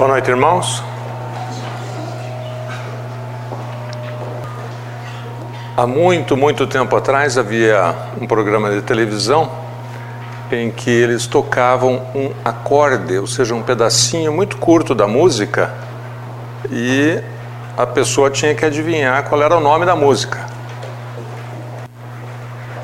Boa 0.00 0.12
noite, 0.12 0.30
irmãos. 0.30 0.82
Há 5.76 5.86
muito, 5.86 6.38
muito 6.38 6.66
tempo 6.66 6.96
atrás 6.96 7.36
havia 7.36 7.94
um 8.18 8.26
programa 8.26 8.70
de 8.70 8.80
televisão 8.80 9.52
em 10.50 10.70
que 10.70 10.88
eles 10.88 11.26
tocavam 11.26 12.00
um 12.14 12.32
acorde, 12.42 13.18
ou 13.18 13.26
seja, 13.26 13.54
um 13.54 13.62
pedacinho 13.62 14.32
muito 14.32 14.56
curto 14.56 14.94
da 14.94 15.06
música, 15.06 15.70
e 16.70 17.22
a 17.76 17.84
pessoa 17.84 18.30
tinha 18.30 18.54
que 18.54 18.64
adivinhar 18.64 19.24
qual 19.24 19.42
era 19.42 19.54
o 19.54 19.60
nome 19.60 19.84
da 19.84 19.94
música. 19.94 20.46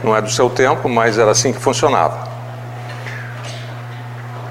Não 0.05 0.15
é 0.15 0.21
do 0.21 0.29
seu 0.29 0.51
tempo, 0.51 0.87
mas 0.87 1.17
era 1.17 1.31
assim 1.31 1.51
que 1.51 1.61
funcionava. 1.61 2.29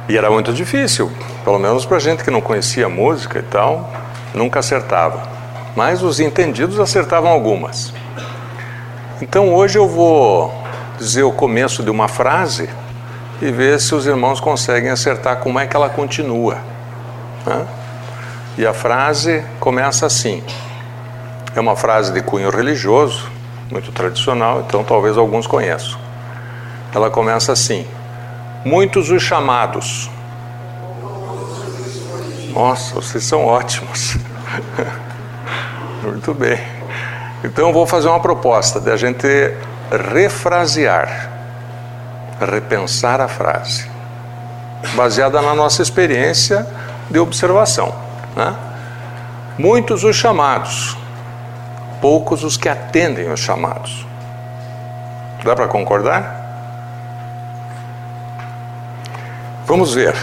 E 0.10 0.18
era 0.18 0.32
muito 0.32 0.52
difícil, 0.52 1.12
pelo 1.46 1.60
menos 1.60 1.86
para 1.86 2.00
gente 2.00 2.24
que 2.24 2.32
não 2.32 2.42
conhecia 2.42 2.90
música 2.90 3.38
e 3.38 3.44
tal, 3.44 3.88
nunca 4.34 4.60
acertava. 4.60 5.22
Mas 5.76 6.02
os 6.02 6.20
entendidos 6.20 6.80
acertavam 6.80 7.30
algumas. 7.30 7.94
Então 9.22 9.54
hoje 9.54 9.78
eu 9.78 9.88
vou 9.88 10.52
dizer 10.98 11.22
o 11.22 11.32
começo 11.32 11.84
de 11.84 11.92
uma 11.92 12.08
frase 12.08 12.68
e 13.40 13.52
ver 13.52 13.80
se 13.80 13.94
os 13.94 14.08
irmãos 14.08 14.40
conseguem 14.40 14.90
acertar 14.90 15.38
como 15.38 15.60
é 15.60 15.68
que 15.68 15.76
ela 15.76 15.88
continua. 15.88 16.58
Né? 17.46 17.68
E 18.58 18.66
a 18.66 18.74
frase 18.74 19.44
começa 19.60 20.08
assim. 20.08 20.44
É 21.56 21.60
uma 21.60 21.76
frase 21.76 22.12
de 22.12 22.22
cunho 22.22 22.50
religioso, 22.50 23.30
muito 23.70 23.92
tradicional, 23.92 24.64
então 24.66 24.84
talvez 24.84 25.16
alguns 25.16 25.46
conheçam. 25.46 26.00
Ela 26.94 27.12
começa 27.12 27.52
assim: 27.52 27.86
Muitos 28.66 29.12
os 29.12 29.22
chamados. 29.22 30.10
Nossa, 32.56 32.96
vocês 32.96 33.22
são 33.26 33.46
ótimos. 33.46 34.16
Muito 36.02 36.34
bem. 36.34 36.58
Então 37.44 37.74
vou 37.74 37.86
fazer 37.86 38.08
uma 38.08 38.22
proposta 38.22 38.80
de 38.80 38.90
a 38.90 38.96
gente 38.96 39.28
refrasear, 39.92 41.30
repensar 42.40 43.20
a 43.20 43.28
frase, 43.28 43.90
baseada 44.96 45.42
na 45.42 45.54
nossa 45.54 45.82
experiência 45.82 46.66
de 47.12 47.20
observação. 47.20 47.94
Né? 48.38 48.56
Muitos 49.58 50.06
os 50.06 50.16
chamados, 50.16 50.98
poucos 52.00 52.42
os 52.42 52.56
que 52.56 52.70
atendem 52.70 53.30
os 53.30 53.42
chamados. 53.42 54.08
Dá 55.44 55.54
para 55.54 55.68
concordar? 55.68 56.44
Vamos 59.68 59.94
ver. 59.94 60.16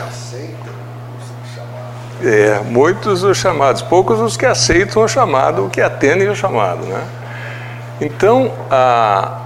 É, 2.25 2.61
muitos 2.65 3.25
os 3.25 3.37
chamados, 3.37 3.83
poucos 3.83 4.21
os 4.21 4.37
que 4.37 4.47
aceitam 4.47 5.03
o 5.03 5.09
chamado, 5.09 5.69
que 5.73 5.81
atendem 5.81 6.29
o 6.29 6.37
chamado. 6.37 6.85
Né? 6.85 7.05
Então, 8.01 8.53
a, 8.71 9.39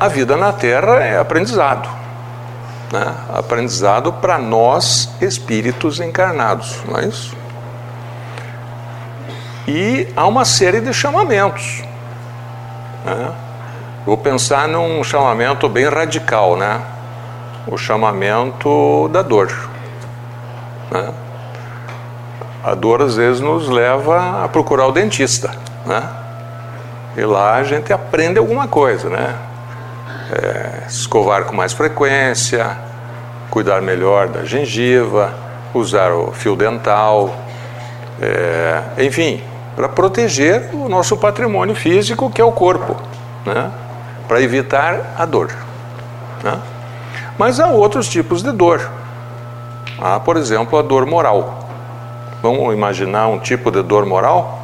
a 0.00 0.08
vida 0.08 0.36
na 0.38 0.52
Terra 0.52 1.04
é 1.04 1.18
aprendizado. 1.18 1.86
Né? 2.90 3.14
Aprendizado 3.34 4.10
para 4.10 4.38
nós, 4.38 5.10
espíritos 5.20 6.00
encarnados, 6.00 6.78
não 6.88 6.98
é 6.98 7.06
isso? 7.06 7.36
E 9.68 10.08
há 10.16 10.26
uma 10.26 10.44
série 10.46 10.80
de 10.80 10.94
chamamentos. 10.94 11.82
Né? 13.04 13.32
Vou 14.06 14.16
pensar 14.16 14.66
num 14.66 15.02
chamamento 15.04 15.68
bem 15.68 15.88
radical, 15.88 16.56
né? 16.56 16.80
O 17.66 17.76
chamamento 17.76 19.08
da 19.08 19.20
dor. 19.20 19.52
Né? 20.90 21.12
A 22.66 22.74
dor 22.74 23.00
às 23.00 23.14
vezes 23.14 23.40
nos 23.40 23.68
leva 23.68 24.42
a 24.42 24.48
procurar 24.48 24.88
o 24.88 24.92
dentista, 24.92 25.52
né? 25.86 26.02
E 27.16 27.24
lá 27.24 27.54
a 27.54 27.62
gente 27.62 27.92
aprende 27.92 28.40
alguma 28.40 28.66
coisa, 28.66 29.08
né? 29.08 29.36
É, 30.32 30.82
escovar 30.88 31.44
com 31.44 31.54
mais 31.54 31.72
frequência, 31.72 32.76
cuidar 33.50 33.80
melhor 33.80 34.26
da 34.26 34.44
gengiva, 34.44 35.32
usar 35.72 36.10
o 36.10 36.32
fio 36.32 36.56
dental, 36.56 37.36
é, 38.20 38.82
enfim, 38.98 39.40
para 39.76 39.88
proteger 39.88 40.70
o 40.72 40.88
nosso 40.88 41.16
patrimônio 41.16 41.76
físico, 41.76 42.28
que 42.28 42.40
é 42.40 42.44
o 42.44 42.50
corpo, 42.50 42.96
né? 43.44 43.70
para 44.26 44.42
evitar 44.42 45.14
a 45.16 45.24
dor. 45.24 45.52
Né? 46.42 46.58
Mas 47.38 47.60
há 47.60 47.68
outros 47.68 48.08
tipos 48.08 48.42
de 48.42 48.50
dor. 48.50 48.90
Há, 50.00 50.18
por 50.18 50.36
exemplo, 50.36 50.76
a 50.76 50.82
dor 50.82 51.06
moral. 51.06 51.65
Vamos 52.42 52.74
imaginar 52.74 53.28
um 53.28 53.38
tipo 53.38 53.70
de 53.70 53.82
dor 53.82 54.04
moral? 54.04 54.62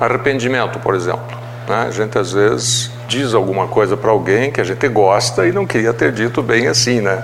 Arrependimento, 0.00 0.78
por 0.80 0.94
exemplo. 0.94 1.36
Né? 1.68 1.86
A 1.88 1.90
gente 1.90 2.18
às 2.18 2.32
vezes 2.32 2.90
diz 3.08 3.34
alguma 3.34 3.66
coisa 3.66 3.96
para 3.96 4.10
alguém 4.10 4.50
que 4.50 4.60
a 4.60 4.64
gente 4.64 4.86
gosta 4.88 5.46
e 5.46 5.52
não 5.52 5.66
queria 5.66 5.92
ter 5.92 6.12
dito 6.12 6.42
bem 6.42 6.66
assim, 6.66 7.00
né? 7.00 7.22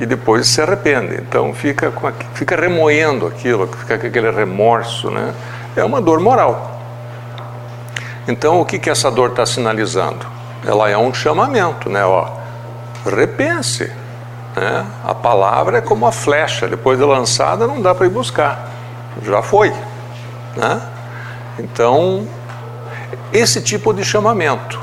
E 0.00 0.06
depois 0.06 0.46
se 0.46 0.60
arrepende. 0.60 1.16
Então 1.16 1.52
fica, 1.54 1.90
com, 1.90 2.10
fica 2.34 2.56
remoendo 2.56 3.26
aquilo, 3.26 3.66
fica 3.66 3.98
com 3.98 4.06
aquele 4.06 4.30
remorso, 4.30 5.10
né? 5.10 5.32
É 5.76 5.84
uma 5.84 6.00
dor 6.00 6.20
moral. 6.20 6.80
Então 8.26 8.60
o 8.60 8.64
que, 8.64 8.78
que 8.78 8.90
essa 8.90 9.10
dor 9.10 9.30
está 9.30 9.44
sinalizando? 9.44 10.26
Ela 10.66 10.88
é 10.88 10.96
um 10.96 11.12
chamamento, 11.12 11.90
né? 11.90 12.04
Ó, 12.04 12.26
repense, 13.04 13.92
né? 14.56 14.86
A 15.04 15.14
palavra 15.14 15.78
é 15.78 15.80
como 15.80 16.06
a 16.06 16.12
flecha, 16.12 16.68
depois 16.68 16.98
de 16.98 17.04
lançada 17.04 17.66
não 17.66 17.80
dá 17.80 17.94
para 17.94 18.06
ir 18.06 18.10
buscar, 18.10 18.68
já 19.22 19.42
foi. 19.42 19.72
Né? 20.56 20.80
Então, 21.58 22.26
esse 23.32 23.60
tipo 23.60 23.92
de 23.92 24.04
chamamento. 24.04 24.80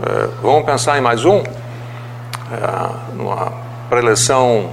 É, 0.00 0.28
vamos 0.42 0.64
pensar 0.64 0.98
em 0.98 1.00
mais 1.00 1.24
um? 1.24 1.38
É, 1.38 3.14
numa 3.14 3.52
preleção 3.88 4.70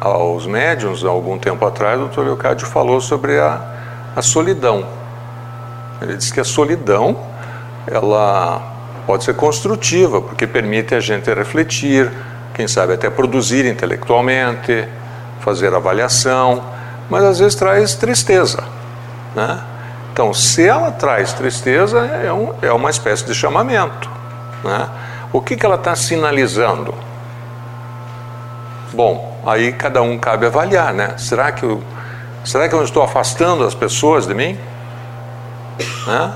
aos 0.00 0.46
médiums, 0.46 1.04
há 1.04 1.08
algum 1.08 1.38
tempo 1.38 1.64
atrás, 1.64 2.00
o 2.00 2.06
Dr. 2.06 2.20
Leocádio 2.22 2.66
falou 2.66 3.00
sobre 3.00 3.38
a, 3.38 3.60
a 4.16 4.22
solidão. 4.22 4.84
Ele 6.00 6.16
disse 6.16 6.32
que 6.32 6.40
a 6.40 6.44
solidão 6.44 7.16
ela 7.86 8.60
pode 9.06 9.24
ser 9.24 9.34
construtiva, 9.34 10.20
porque 10.20 10.46
permite 10.46 10.94
a 10.94 11.00
gente 11.00 11.32
refletir, 11.32 12.10
quem 12.54 12.68
sabe 12.68 12.94
até 12.94 13.08
produzir 13.08 13.64
intelectualmente, 13.66 14.86
fazer 15.40 15.74
avaliação, 15.74 16.62
mas 17.08 17.24
às 17.24 17.38
vezes 17.38 17.54
traz 17.54 17.94
tristeza. 17.94 18.62
Né? 19.34 19.60
Então, 20.12 20.32
se 20.34 20.66
ela 20.66 20.90
traz 20.90 21.32
tristeza, 21.32 21.98
é, 22.00 22.32
um, 22.32 22.54
é 22.60 22.72
uma 22.72 22.90
espécie 22.90 23.24
de 23.24 23.34
chamamento. 23.34 24.10
Né? 24.62 24.88
O 25.32 25.40
que, 25.40 25.56
que 25.56 25.64
ela 25.64 25.76
está 25.76 25.96
sinalizando? 25.96 26.94
Bom, 28.92 29.40
aí 29.46 29.72
cada 29.72 30.02
um 30.02 30.18
cabe 30.18 30.44
avaliar, 30.44 30.92
né? 30.92 31.14
Será 31.16 31.50
que 31.50 31.62
eu, 31.62 31.82
será 32.44 32.68
que 32.68 32.74
eu 32.74 32.84
estou 32.84 33.02
afastando 33.02 33.64
as 33.64 33.74
pessoas 33.74 34.26
de 34.26 34.34
mim? 34.34 34.58
Né? 36.06 36.34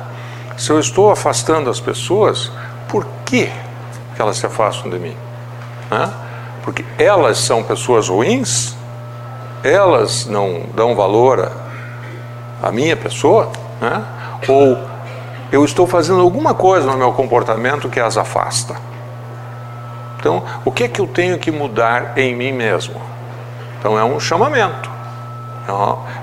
Se 0.57 0.71
eu 0.71 0.81
estou 0.81 1.11
afastando 1.11 1.69
as 1.69 1.79
pessoas, 1.79 2.51
por 2.89 3.07
que 3.27 3.51
elas 4.19 4.39
se 4.39 4.47
afastam 4.47 4.91
de 4.91 4.99
mim? 4.99 5.15
Né? 5.91 6.11
Porque 6.63 6.85
elas 6.99 7.39
são 7.39 7.63
pessoas 7.63 8.09
ruins, 8.09 8.77
elas 9.63 10.27
não 10.27 10.63
dão 10.75 10.95
valor 10.95 11.51
à 12.63 12.73
minha 12.73 12.97
pessoa, 12.97 13.51
né? 13.81 14.05
ou 14.49 14.79
eu 15.53 15.65
estou 15.65 15.87
fazendo 15.87 16.21
alguma 16.21 16.55
coisa 16.55 16.91
no 16.91 16.97
meu 16.97 17.13
comportamento 17.13 17.89
que 17.89 18.01
as 18.01 18.17
afasta. 18.17 18.75
Então, 20.19 20.43
o 20.65 20.73
que 20.73 20.85
é 20.85 20.89
que 20.89 21.01
eu 21.01 21.07
tenho 21.07 21.39
que 21.39 21.51
mudar 21.51 22.19
em 22.19 22.35
mim 22.35 22.53
mesmo? 22.53 23.01
Então, 23.79 23.99
é 23.99 24.03
um 24.03 24.19
chamamento, 24.19 24.91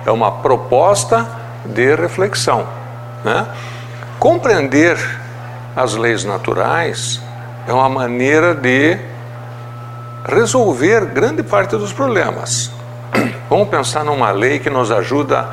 é 0.05 0.11
uma 0.11 0.31
proposta 0.31 1.25
de 1.65 1.95
reflexão. 1.95 2.67
Né? 3.23 3.47
Compreender 4.19 4.97
as 5.75 5.95
leis 5.95 6.23
naturais 6.25 7.21
é 7.67 7.73
uma 7.73 7.87
maneira 7.87 8.53
de 8.53 8.97
resolver 10.25 11.05
grande 11.05 11.43
parte 11.43 11.75
dos 11.75 11.91
problemas. 11.91 12.71
Vamos 13.49 13.67
pensar 13.67 14.03
numa 14.03 14.31
lei 14.31 14.59
que 14.59 14.69
nos 14.69 14.91
ajuda 14.91 15.47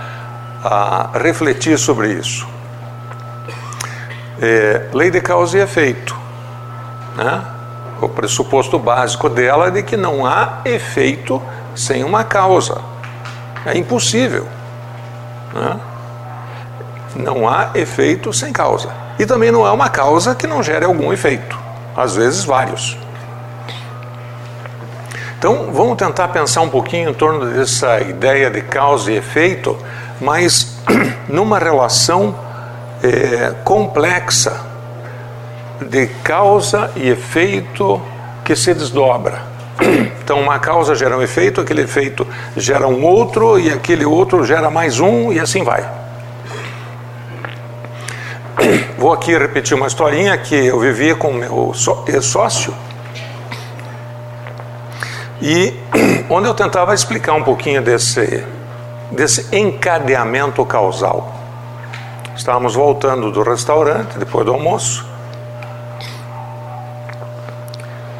a 0.62 1.10
refletir 1.14 1.78
sobre 1.78 2.12
isso. 2.12 2.46
É, 4.40 4.88
lei 4.92 5.10
de 5.10 5.20
causa 5.20 5.58
e 5.58 5.60
efeito. 5.60 6.16
Né? 7.16 7.42
O 8.00 8.08
pressuposto 8.08 8.78
básico 8.78 9.28
dela 9.28 9.68
é 9.68 9.70
de 9.70 9.82
que 9.82 9.96
não 9.96 10.24
há 10.24 10.60
efeito 10.64 11.42
sem 11.74 12.04
uma 12.04 12.24
causa. 12.24 12.80
É 13.66 13.76
impossível. 13.76 14.46
Né? 15.52 15.80
Não 17.16 17.48
há 17.48 17.70
efeito 17.74 18.32
sem 18.32 18.52
causa. 18.52 18.88
E 19.18 19.26
também 19.26 19.50
não 19.50 19.66
há 19.66 19.72
uma 19.72 19.90
causa 19.90 20.34
que 20.34 20.46
não 20.46 20.62
gere 20.62 20.84
algum 20.84 21.12
efeito. 21.12 21.58
Às 21.94 22.16
vezes, 22.16 22.44
vários. 22.44 22.96
Então, 25.40 25.70
vamos 25.72 25.96
tentar 25.96 26.28
pensar 26.28 26.60
um 26.60 26.68
pouquinho 26.68 27.08
em 27.08 27.14
torno 27.14 27.46
dessa 27.46 27.98
ideia 28.02 28.50
de 28.50 28.60
causa 28.60 29.10
e 29.10 29.16
efeito, 29.16 29.74
mas 30.20 30.76
numa 31.26 31.58
relação 31.58 32.34
é, 33.02 33.54
complexa 33.64 34.60
de 35.80 36.08
causa 36.22 36.90
e 36.94 37.08
efeito 37.08 38.02
que 38.44 38.54
se 38.54 38.74
desdobra. 38.74 39.40
Então, 40.22 40.38
uma 40.38 40.58
causa 40.58 40.94
gera 40.94 41.16
um 41.16 41.22
efeito, 41.22 41.62
aquele 41.62 41.82
efeito 41.82 42.24
gera 42.54 42.86
um 42.86 43.02
outro, 43.02 43.58
e 43.58 43.72
aquele 43.72 44.04
outro 44.04 44.44
gera 44.44 44.70
mais 44.70 45.00
um, 45.00 45.32
e 45.32 45.40
assim 45.40 45.64
vai. 45.64 45.88
Vou 48.98 49.10
aqui 49.10 49.36
repetir 49.36 49.74
uma 49.74 49.86
historinha 49.86 50.36
que 50.36 50.54
eu 50.54 50.78
vivi 50.78 51.14
com 51.14 51.32
meu 51.32 51.72
sócio 51.74 52.74
e 55.40 55.74
onde 56.28 56.48
eu 56.48 56.54
tentava 56.54 56.94
explicar 56.94 57.34
um 57.34 57.42
pouquinho 57.42 57.82
desse, 57.82 58.44
desse 59.10 59.54
encadeamento 59.56 60.64
causal. 60.64 61.34
Estávamos 62.36 62.74
voltando 62.74 63.30
do 63.30 63.42
restaurante 63.42 64.18
depois 64.18 64.46
do 64.46 64.52
almoço 64.52 65.06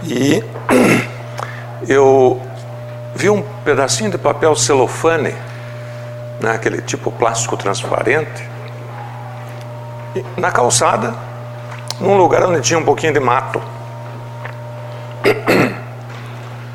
e 0.02 0.43
eu 1.88 2.40
vi 3.14 3.28
um 3.28 3.43
pedacinho 3.64 4.11
de 4.11 4.19
papel 4.19 4.55
celofane, 4.56 5.34
né, 6.40 6.52
aquele 6.52 6.81
tipo 6.81 7.11
plástico 7.11 7.56
transparente, 7.56 8.49
na 10.37 10.50
calçada, 10.50 11.14
num 12.00 12.17
lugar 12.17 12.44
onde 12.44 12.61
tinha 12.61 12.78
um 12.78 12.84
pouquinho 12.84 13.12
de 13.12 13.20
mato. 13.20 13.61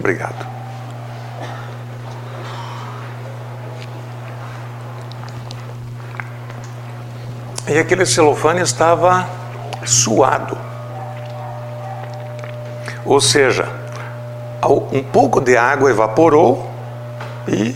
Obrigado. 0.06 0.46
E 7.68 7.80
aquele 7.80 8.06
celofane 8.06 8.62
estava 8.62 9.28
suado. 9.84 10.56
Ou 13.04 13.20
seja, 13.20 13.68
um 14.92 15.02
pouco 15.02 15.42
de 15.42 15.58
água 15.58 15.90
evaporou 15.90 16.70
e 17.48 17.76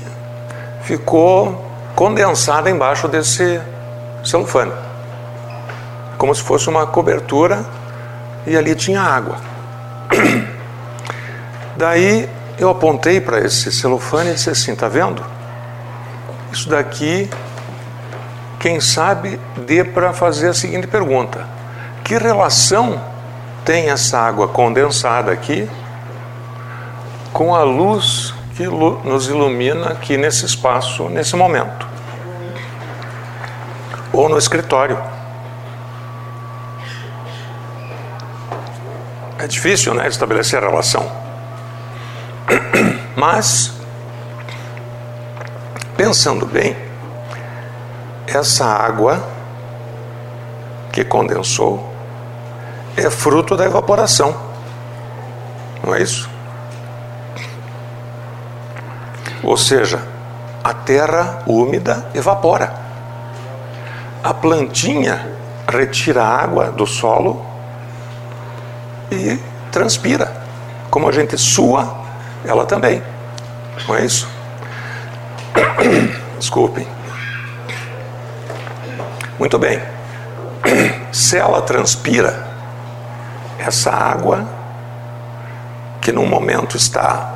ficou 0.84 1.66
condensada 1.96 2.70
embaixo 2.70 3.08
desse 3.08 3.60
celofane. 4.24 4.74
Como 6.16 6.36
se 6.36 6.44
fosse 6.44 6.70
uma 6.70 6.86
cobertura 6.86 7.66
e 8.46 8.56
ali 8.56 8.76
tinha 8.76 9.02
água. 9.02 9.38
Daí 11.80 12.30
eu 12.58 12.70
apontei 12.70 13.22
para 13.22 13.40
esse 13.40 13.72
celofane 13.72 14.32
e 14.32 14.34
disse 14.34 14.50
assim: 14.50 14.76
tá 14.76 14.90
vendo? 14.90 15.24
Isso 16.52 16.68
daqui, 16.68 17.30
quem 18.60 18.82
sabe, 18.82 19.40
dê 19.56 19.86
para 19.86 20.12
fazer 20.12 20.50
a 20.50 20.54
seguinte 20.54 20.88
pergunta: 20.88 21.48
que 22.04 22.18
relação 22.18 23.02
tem 23.64 23.90
essa 23.90 24.20
água 24.20 24.46
condensada 24.50 25.32
aqui 25.32 25.70
com 27.32 27.56
a 27.56 27.64
luz 27.64 28.34
que 28.58 28.68
nos 28.68 29.30
ilumina 29.30 29.92
aqui 29.92 30.18
nesse 30.18 30.46
espaço, 30.46 31.08
nesse 31.08 31.38
momento? 31.38 31.88
Ou 34.12 34.28
no 34.28 34.38
escritório? 34.38 35.02
É 39.38 39.48
difícil, 39.48 39.94
né, 39.94 40.10
estabelecer 40.10 40.62
a 40.62 40.68
relação. 40.68 41.29
Mas, 43.20 43.74
pensando 45.98 46.46
bem, 46.46 46.74
essa 48.26 48.64
água 48.64 49.22
que 50.94 51.04
condensou 51.04 51.94
é 52.96 53.10
fruto 53.10 53.58
da 53.58 53.66
evaporação, 53.66 54.34
não 55.84 55.94
é 55.94 56.02
isso? 56.02 56.30
Ou 59.44 59.58
seja, 59.58 60.02
a 60.64 60.74
terra 60.74 61.44
úmida 61.46 62.06
evapora. 62.14 62.74
A 64.24 64.34
plantinha 64.34 65.28
retira 65.68 66.24
a 66.24 66.42
água 66.42 66.72
do 66.72 66.88
solo 66.88 67.46
e 69.12 69.38
transpira. 69.74 70.42
Como 70.90 71.10
a 71.10 71.12
gente 71.12 71.38
sua 71.38 71.99
ela 72.46 72.66
também. 72.66 73.02
Não 73.88 73.96
é 73.96 74.06
isso? 74.06 74.28
Desculpem. 76.40 76.88
Muito 79.38 79.58
bem. 79.58 79.82
Se 81.12 81.38
ela 81.38 81.62
transpira, 81.62 82.48
essa 83.58 83.92
água, 83.92 84.46
que 86.02 86.12
num 86.12 86.28
momento 86.28 86.78
está 86.78 87.34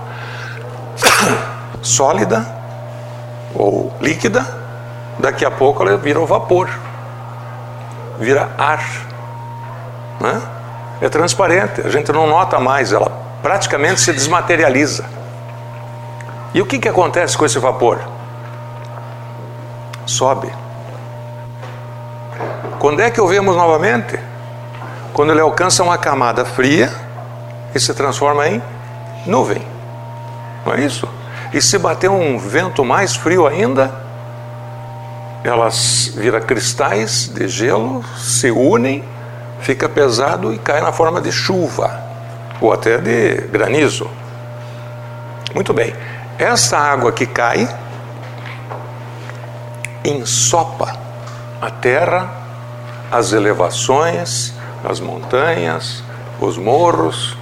sólida 1.82 2.46
ou 3.54 3.94
líquida, 4.00 4.46
daqui 5.20 5.46
a 5.46 5.52
pouco 5.52 5.84
ela 5.84 5.98
vira 5.98 6.20
o 6.20 6.26
vapor, 6.26 6.70
vira 8.20 8.50
ar. 8.58 8.84
Né? 10.20 10.42
É 11.02 11.10
transparente, 11.10 11.82
a 11.82 11.90
gente 11.90 12.12
não 12.12 12.28
nota 12.28 12.60
mais, 12.60 12.94
ela 12.94 13.23
praticamente 13.44 14.00
se 14.00 14.14
desmaterializa. 14.14 15.04
E 16.54 16.62
o 16.62 16.66
que, 16.66 16.80
que 16.80 16.88
acontece 16.88 17.38
com 17.38 17.46
esse 17.46 17.60
vapor? 17.60 18.00
Sobe. 20.06 20.50
Quando 22.80 23.02
é 23.02 23.12
que 23.12 23.20
o 23.20 23.28
vemos 23.28 23.56
novamente? 23.56 24.18
Quando 25.12 25.32
ele 25.32 25.42
alcança 25.42 25.84
uma 25.84 25.98
camada 25.98 26.46
fria 26.46 26.92
e 27.76 27.80
se 27.80 27.94
transforma 27.94 28.48
em 28.48 28.64
nuvem. 29.26 29.62
Não 30.66 30.74
é 30.74 30.82
isso? 30.82 31.08
E 31.52 31.62
se 31.62 31.78
bater 31.78 32.10
um 32.10 32.38
vento 32.40 32.86
mais 32.86 33.16
frio 33.16 33.46
ainda, 33.46 33.94
elas 35.44 36.12
viram 36.16 36.40
cristais 36.40 37.28
de 37.28 37.48
gelo, 37.48 38.04
se 38.18 38.50
unem, 38.50 39.04
fica 39.60 39.90
pesado 39.90 40.54
e 40.54 40.58
cai 40.58 40.82
na 40.82 40.92
forma 40.92 41.20
de 41.20 41.32
chuva 41.32 42.03
ou 42.64 42.72
até 42.72 42.98
de 42.98 43.48
granizo. 43.52 44.10
Muito 45.54 45.74
bem, 45.74 45.94
essa 46.38 46.78
água 46.78 47.12
que 47.12 47.26
cai 47.26 47.68
ensopa 50.06 50.98
a 51.62 51.70
terra, 51.70 52.32
as 53.12 53.34
elevações, 53.34 54.54
as 54.84 55.02
montanhas, 55.02 56.02
os 56.40 56.58
morros 56.58 57.38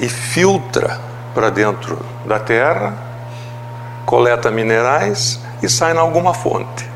e 0.00 0.08
filtra 0.08 1.00
para 1.32 1.48
dentro 1.48 2.04
da 2.24 2.40
terra, 2.40 2.92
coleta 4.04 4.50
minerais 4.50 5.40
e 5.62 5.68
sai 5.68 5.94
em 5.94 5.98
alguma 5.98 6.34
fonte. 6.34 6.88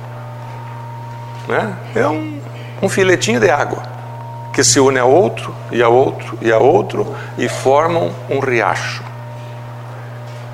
Né? 1.46 1.72
É 1.94 2.06
um, 2.08 2.40
um 2.82 2.88
filetinho 2.88 3.38
de 3.38 3.48
água 3.48 3.99
que 4.52 4.64
se 4.64 4.80
une 4.80 4.98
a 4.98 5.04
outro 5.04 5.54
e 5.70 5.82
a 5.82 5.88
outro 5.88 6.38
e 6.40 6.52
a 6.52 6.58
outro 6.58 7.14
e 7.38 7.48
formam 7.48 8.10
um 8.28 8.40
riacho. 8.40 9.02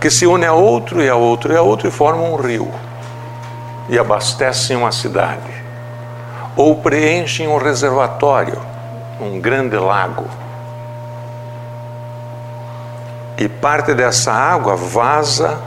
Que 0.01 0.11
se 0.11 0.27
une 0.27 0.45
a 0.45 0.53
outro 0.53 1.03
e 1.03 1.09
a 1.09 1.17
outro 1.17 1.53
e 1.53 1.57
a 1.57 1.63
outro 1.63 1.89
e 1.89 1.91
formam 1.91 2.35
um 2.35 2.37
rio 2.37 2.71
e 3.89 3.99
abastecem 3.99 4.77
uma 4.77 4.93
cidade. 4.93 5.65
Ou 6.55 6.77
preenchem 6.77 7.49
um 7.49 7.57
reservatório, 7.57 8.61
um 9.21 9.41
grande 9.41 9.77
lago. 9.77 10.27
E 13.39 13.49
parte 13.49 13.95
dessa 13.95 14.33
água 14.33 14.77
vaza 14.77 15.59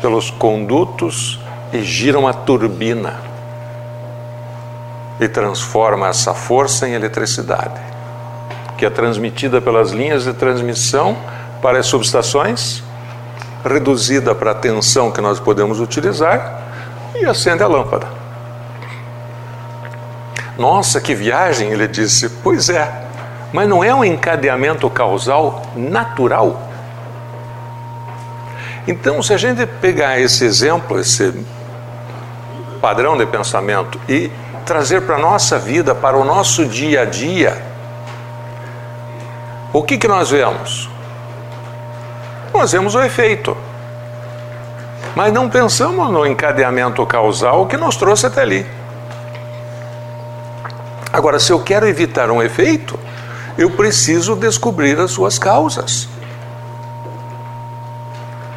pelos 0.00 0.30
condutos 0.30 1.40
e 1.72 1.82
gira 1.82 2.18
uma 2.18 2.32
turbina 2.32 3.33
e 5.20 5.28
transforma 5.28 6.08
essa 6.08 6.34
força 6.34 6.88
em 6.88 6.92
eletricidade, 6.92 7.80
que 8.76 8.84
é 8.84 8.90
transmitida 8.90 9.60
pelas 9.60 9.90
linhas 9.90 10.24
de 10.24 10.32
transmissão 10.32 11.16
para 11.62 11.78
as 11.78 11.86
subestações, 11.86 12.82
reduzida 13.64 14.34
para 14.34 14.50
a 14.50 14.54
tensão 14.54 15.10
que 15.10 15.20
nós 15.20 15.40
podemos 15.40 15.80
utilizar 15.80 16.62
e 17.14 17.24
acende 17.24 17.62
a 17.62 17.66
lâmpada. 17.66 18.06
Nossa, 20.58 21.00
que 21.00 21.14
viagem! 21.14 21.70
Ele 21.70 21.88
disse. 21.88 22.28
Pois 22.28 22.68
é, 22.68 22.92
mas 23.52 23.68
não 23.68 23.82
é 23.82 23.94
um 23.94 24.04
encadeamento 24.04 24.88
causal 24.90 25.62
natural. 25.74 26.70
Então, 28.86 29.22
se 29.22 29.32
a 29.32 29.36
gente 29.36 29.64
pegar 29.66 30.20
esse 30.20 30.44
exemplo, 30.44 31.00
esse 31.00 31.32
padrão 32.80 33.16
de 33.16 33.24
pensamento 33.24 33.98
e 34.08 34.30
trazer 34.64 35.02
para 35.02 35.16
a 35.16 35.18
nossa 35.18 35.58
vida, 35.58 35.94
para 35.94 36.16
o 36.16 36.24
nosso 36.24 36.66
dia 36.66 37.02
a 37.02 37.04
dia, 37.04 37.62
o 39.72 39.82
que, 39.82 39.98
que 39.98 40.08
nós 40.08 40.30
vemos? 40.30 40.88
nós 42.54 42.70
vemos 42.72 42.94
o 42.94 43.02
efeito. 43.02 43.56
Mas 45.14 45.32
não 45.32 45.50
pensamos 45.50 46.10
no 46.10 46.24
encadeamento 46.24 47.04
causal 47.04 47.66
que 47.66 47.76
nos 47.76 47.96
trouxe 47.96 48.26
até 48.26 48.42
ali. 48.42 48.66
Agora, 51.12 51.38
se 51.38 51.52
eu 51.52 51.60
quero 51.60 51.86
evitar 51.86 52.30
um 52.30 52.42
efeito, 52.42 52.98
eu 53.58 53.70
preciso 53.70 54.34
descobrir 54.34 54.98
as 54.98 55.10
suas 55.10 55.38
causas. 55.38 56.08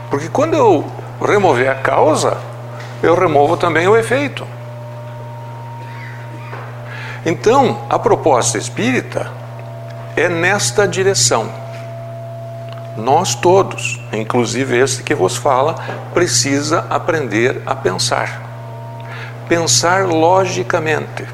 Porque 0.09 0.29
quando 0.29 0.55
eu 0.55 0.85
remover 1.21 1.69
a 1.69 1.75
causa, 1.75 2.37
eu 3.03 3.13
removo 3.13 3.57
também 3.57 3.87
o 3.87 3.97
efeito. 3.97 4.47
Então, 7.29 7.79
a 7.89 7.99
proposta 7.99 8.57
espírita 8.57 9.29
é 10.15 10.29
nesta 10.29 10.87
direção. 10.87 11.49
Nós 12.95 13.35
todos, 13.35 13.99
inclusive 14.13 14.79
este 14.79 15.03
que 15.03 15.13
vos 15.13 15.35
fala, 15.35 15.75
precisa 16.13 16.87
aprender 16.89 17.61
a 17.65 17.75
pensar. 17.75 18.41
Pensar 19.49 20.07
logicamente. 20.07 21.27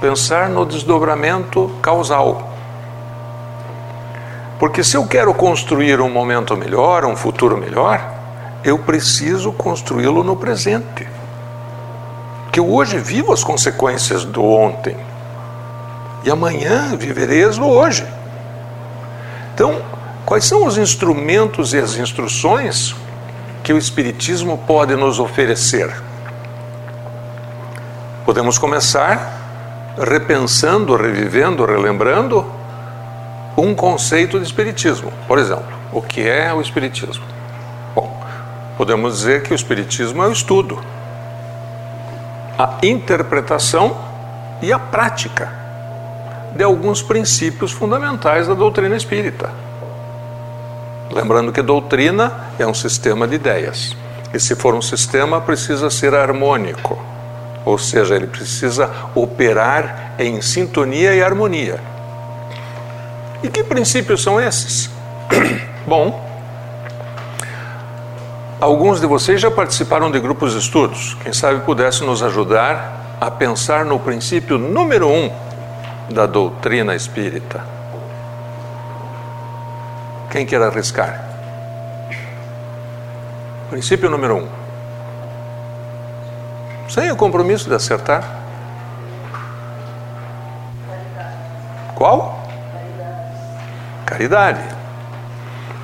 Pensar 0.00 0.48
no 0.48 0.64
desdobramento 0.64 1.68
causal. 1.82 2.50
Porque 4.56 4.84
se 4.84 4.96
eu 4.96 5.04
quero 5.04 5.34
construir 5.34 6.00
um 6.00 6.08
momento 6.08 6.56
melhor, 6.56 7.04
um 7.04 7.16
futuro 7.16 7.56
melhor, 7.56 8.00
eu 8.62 8.78
preciso 8.78 9.50
construí-lo 9.50 10.22
no 10.22 10.36
presente. 10.36 11.08
Que 12.52 12.60
eu 12.60 12.72
hoje 12.72 12.98
vivo 12.98 13.32
as 13.32 13.42
consequências 13.42 14.24
do 14.24 14.44
ontem. 14.44 15.07
E 16.24 16.30
amanhã 16.30 16.96
vivereis 16.96 17.58
no 17.58 17.68
hoje. 17.68 18.06
Então, 19.54 19.82
quais 20.24 20.44
são 20.44 20.66
os 20.66 20.78
instrumentos 20.78 21.72
e 21.72 21.78
as 21.78 21.96
instruções 21.96 22.94
que 23.62 23.72
o 23.72 23.78
Espiritismo 23.78 24.58
pode 24.66 24.94
nos 24.94 25.18
oferecer? 25.18 25.92
Podemos 28.24 28.58
começar 28.58 29.36
repensando, 29.98 30.94
revivendo, 30.96 31.64
relembrando 31.64 32.46
um 33.56 33.74
conceito 33.74 34.38
de 34.38 34.46
Espiritismo. 34.46 35.12
Por 35.26 35.38
exemplo, 35.38 35.66
o 35.92 36.00
que 36.00 36.28
é 36.28 36.52
o 36.52 36.60
Espiritismo? 36.60 37.24
Bom, 37.94 38.22
podemos 38.76 39.18
dizer 39.18 39.42
que 39.42 39.52
o 39.52 39.56
Espiritismo 39.56 40.22
é 40.22 40.28
o 40.28 40.32
estudo, 40.32 40.78
a 42.56 42.74
interpretação 42.82 43.96
e 44.62 44.72
a 44.72 44.78
prática 44.78 45.67
de 46.54 46.64
alguns 46.64 47.02
princípios 47.02 47.72
fundamentais 47.72 48.46
da 48.46 48.54
doutrina 48.54 48.96
espírita. 48.96 49.50
Lembrando 51.10 51.52
que 51.52 51.62
doutrina 51.62 52.32
é 52.58 52.66
um 52.66 52.74
sistema 52.74 53.26
de 53.26 53.36
ideias. 53.36 53.96
E 54.32 54.38
se 54.38 54.54
for 54.54 54.74
um 54.74 54.82
sistema, 54.82 55.40
precisa 55.40 55.88
ser 55.88 56.14
harmônico. 56.14 56.98
Ou 57.64 57.78
seja, 57.78 58.14
ele 58.14 58.26
precisa 58.26 58.90
operar 59.14 60.14
em 60.18 60.40
sintonia 60.40 61.14
e 61.14 61.22
harmonia. 61.22 61.80
E 63.42 63.48
que 63.48 63.62
princípios 63.62 64.22
são 64.22 64.40
esses? 64.40 64.90
Bom, 65.86 66.28
alguns 68.60 69.00
de 69.00 69.06
vocês 69.06 69.40
já 69.40 69.50
participaram 69.50 70.10
de 70.10 70.20
grupos 70.20 70.52
de 70.52 70.58
estudos. 70.58 71.16
Quem 71.22 71.32
sabe 71.32 71.60
pudesse 71.60 72.04
nos 72.04 72.22
ajudar 72.22 73.16
a 73.20 73.30
pensar 73.30 73.84
no 73.84 73.98
princípio 73.98 74.58
número 74.58 75.08
um 75.08 75.30
da 76.10 76.26
doutrina 76.26 76.94
espírita. 76.94 77.64
Quem 80.30 80.44
quer 80.46 80.62
arriscar? 80.62 81.24
Princípio 83.70 84.08
número 84.08 84.36
um. 84.36 84.48
Sem 86.88 87.10
o 87.10 87.16
compromisso 87.16 87.68
de 87.68 87.74
acertar. 87.74 88.38
Qual? 91.94 92.42
Caridade. 94.06 94.62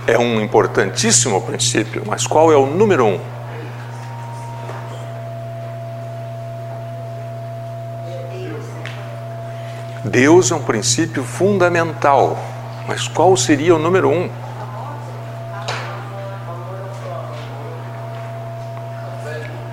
É 0.07 0.19
um 0.19 0.41
importantíssimo 0.41 1.41
princípio, 1.43 2.03
mas 2.07 2.27
qual 2.27 2.53
é 2.53 2.57
o 2.57 2.67
número 2.67 3.05
um? 3.07 3.34
Deus 10.05 10.51
é 10.51 10.55
um 10.55 10.63
princípio 10.63 11.25
fundamental, 11.25 12.39
mas 12.87 13.09
qual 13.09 13.35
seria 13.39 13.75
o 13.75 13.79
número 13.79 14.11
um? 14.11 14.29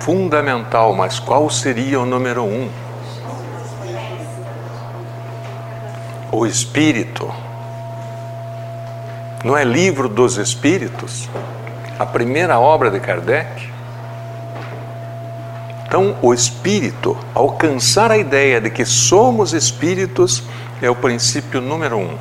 Fundamental, 0.00 0.94
mas 0.94 1.18
qual 1.20 1.50
seria 1.50 2.00
o 2.00 2.06
número 2.06 2.44
um? 2.44 2.70
O 6.32 6.46
Espírito. 6.46 7.30
Não 9.44 9.56
é 9.56 9.64
livro 9.64 10.08
dos 10.08 10.38
Espíritos? 10.38 11.28
A 11.98 12.06
primeira 12.06 12.58
obra 12.58 12.90
de 12.90 12.98
Kardec? 12.98 13.71
Então, 15.92 16.16
o 16.22 16.32
espírito, 16.32 17.14
alcançar 17.34 18.10
a 18.10 18.16
ideia 18.16 18.58
de 18.62 18.70
que 18.70 18.82
somos 18.82 19.52
espíritos, 19.52 20.42
é 20.80 20.88
o 20.88 20.94
princípio 20.94 21.60
número 21.60 21.98
um. 21.98 22.16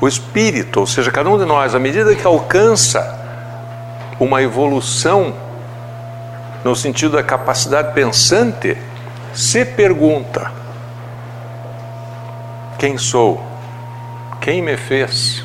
O 0.00 0.06
espírito, 0.06 0.78
ou 0.78 0.86
seja, 0.86 1.10
cada 1.10 1.28
um 1.28 1.36
de 1.36 1.44
nós, 1.44 1.74
à 1.74 1.80
medida 1.80 2.14
que 2.14 2.24
alcança 2.24 3.18
uma 4.20 4.40
evolução 4.44 5.34
no 6.62 6.76
sentido 6.76 7.16
da 7.16 7.22
capacidade 7.24 7.94
pensante, 7.94 8.78
se 9.34 9.64
pergunta: 9.64 10.52
quem 12.78 12.96
sou? 12.96 13.42
Quem 14.40 14.62
me 14.62 14.76
fez? 14.76 15.44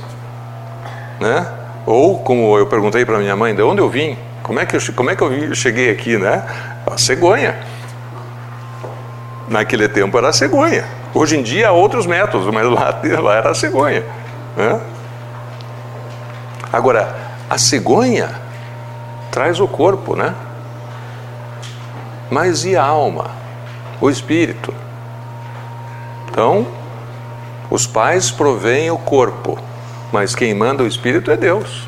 Né? 1.19 1.47
Ou, 1.87 2.19
como 2.19 2.55
eu 2.59 2.67
perguntei 2.67 3.03
para 3.03 3.17
minha 3.17 3.35
mãe, 3.35 3.55
de 3.55 3.63
onde 3.63 3.81
eu 3.81 3.89
vim? 3.89 4.15
Como 4.43 4.59
é 4.59 4.67
que 4.67 4.75
eu, 4.75 4.81
como 4.95 5.09
é 5.09 5.15
que 5.15 5.23
eu 5.23 5.55
cheguei 5.55 5.89
aqui, 5.89 6.15
né? 6.15 6.43
A 6.85 6.97
cegonha. 6.97 7.55
Naquele 9.47 9.87
tempo 9.87 10.17
era 10.17 10.29
a 10.29 10.33
cegonha. 10.33 10.85
Hoje 11.13 11.37
em 11.37 11.43
dia 11.43 11.69
há 11.69 11.71
outros 11.71 12.05
métodos, 12.05 12.51
mas 12.53 12.65
lá, 12.65 12.99
lá 13.21 13.35
era 13.35 13.51
a 13.51 13.55
cegonha. 13.55 14.03
Né? 14.55 14.81
Agora, 16.71 17.15
a 17.49 17.57
cegonha 17.57 18.29
traz 19.31 19.59
o 19.59 19.67
corpo, 19.67 20.15
né? 20.15 20.33
Mas 22.29 22.65
e 22.65 22.75
a 22.75 22.83
alma? 22.83 23.29
O 24.01 24.09
espírito? 24.09 24.73
Então, 26.29 26.65
os 27.69 27.85
pais 27.85 28.31
provêm 28.31 28.89
o 28.89 28.97
corpo, 28.97 29.57
mas 30.11 30.33
quem 30.33 30.53
manda 30.53 30.83
o 30.83 30.87
espírito 30.87 31.29
é 31.29 31.37
Deus. 31.37 31.87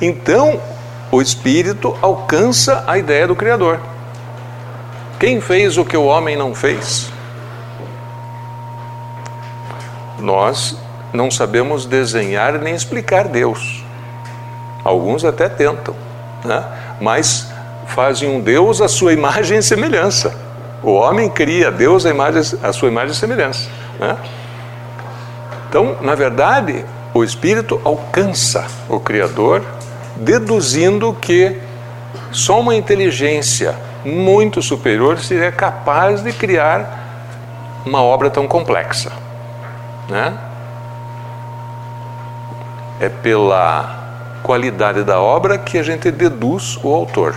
Então, 0.00 0.60
o 1.10 1.20
espírito 1.20 1.96
alcança 2.00 2.84
a 2.86 2.96
ideia 2.96 3.26
do 3.26 3.34
Criador. 3.34 3.80
Quem 5.18 5.40
fez 5.40 5.76
o 5.76 5.84
que 5.84 5.96
o 5.96 6.04
homem 6.04 6.36
não 6.36 6.54
fez? 6.54 7.10
Nós 10.18 10.76
não 11.12 11.30
sabemos 11.30 11.84
desenhar 11.84 12.58
nem 12.58 12.74
explicar 12.74 13.26
Deus. 13.26 13.84
Alguns 14.84 15.24
até 15.24 15.48
tentam, 15.48 15.94
né? 16.44 16.64
mas 17.00 17.50
fazem 17.86 18.28
um 18.28 18.40
Deus 18.40 18.80
à 18.80 18.88
sua 18.88 19.12
imagem 19.12 19.58
e 19.58 19.62
semelhança. 19.62 20.34
O 20.82 20.92
homem 20.92 21.28
cria 21.28 21.70
Deus 21.70 22.06
à, 22.06 22.10
imagem, 22.10 22.58
à 22.62 22.72
sua 22.72 22.88
imagem 22.88 23.12
e 23.12 23.16
semelhança. 23.16 23.68
Né? 23.98 24.16
Então, 25.68 25.96
na 26.00 26.14
verdade, 26.14 26.84
o 27.12 27.22
Espírito 27.22 27.80
alcança 27.84 28.66
o 28.88 28.98
Criador 28.98 29.62
deduzindo 30.20 31.14
que 31.14 31.56
só 32.30 32.60
uma 32.60 32.74
inteligência 32.74 33.74
muito 34.04 34.62
superior 34.62 35.18
seria 35.18 35.50
capaz 35.50 36.22
de 36.22 36.32
criar 36.32 37.82
uma 37.84 38.02
obra 38.02 38.30
tão 38.30 38.46
complexa. 38.46 39.10
Né? 40.08 40.36
É 43.00 43.08
pela 43.08 43.98
qualidade 44.42 45.02
da 45.02 45.18
obra 45.20 45.56
que 45.56 45.78
a 45.78 45.82
gente 45.82 46.10
deduz 46.10 46.78
o 46.82 46.94
autor. 46.94 47.34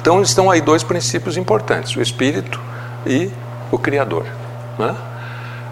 Então 0.00 0.22
estão 0.22 0.50
aí 0.50 0.60
dois 0.60 0.84
princípios 0.84 1.36
importantes: 1.36 1.96
o 1.96 2.00
espírito 2.00 2.60
e 3.04 3.30
o 3.70 3.78
criador. 3.78 4.26
Né? 4.78 4.94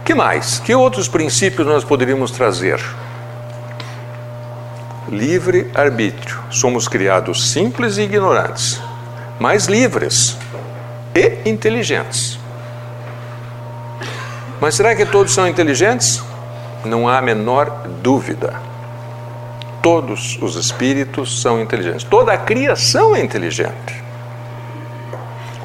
Que 0.04 0.14
mais? 0.14 0.58
Que 0.58 0.74
outros 0.74 1.06
princípios 1.06 1.66
nós 1.66 1.84
poderíamos 1.84 2.32
trazer? 2.32 2.80
Livre-arbítrio. 5.10 6.38
Somos 6.50 6.86
criados 6.86 7.50
simples 7.50 7.98
e 7.98 8.02
ignorantes, 8.02 8.80
mas 9.38 9.66
livres 9.66 10.36
e 11.14 11.48
inteligentes. 11.48 12.38
Mas 14.60 14.74
será 14.74 14.94
que 14.94 15.04
todos 15.04 15.32
são 15.32 15.48
inteligentes? 15.48 16.22
Não 16.84 17.08
há 17.08 17.18
a 17.18 17.22
menor 17.22 17.88
dúvida. 18.02 18.54
Todos 19.82 20.38
os 20.42 20.56
espíritos 20.56 21.40
são 21.40 21.60
inteligentes. 21.60 22.04
Toda 22.04 22.32
a 22.32 22.38
criação 22.38 23.16
é 23.16 23.22
inteligente. 23.22 24.02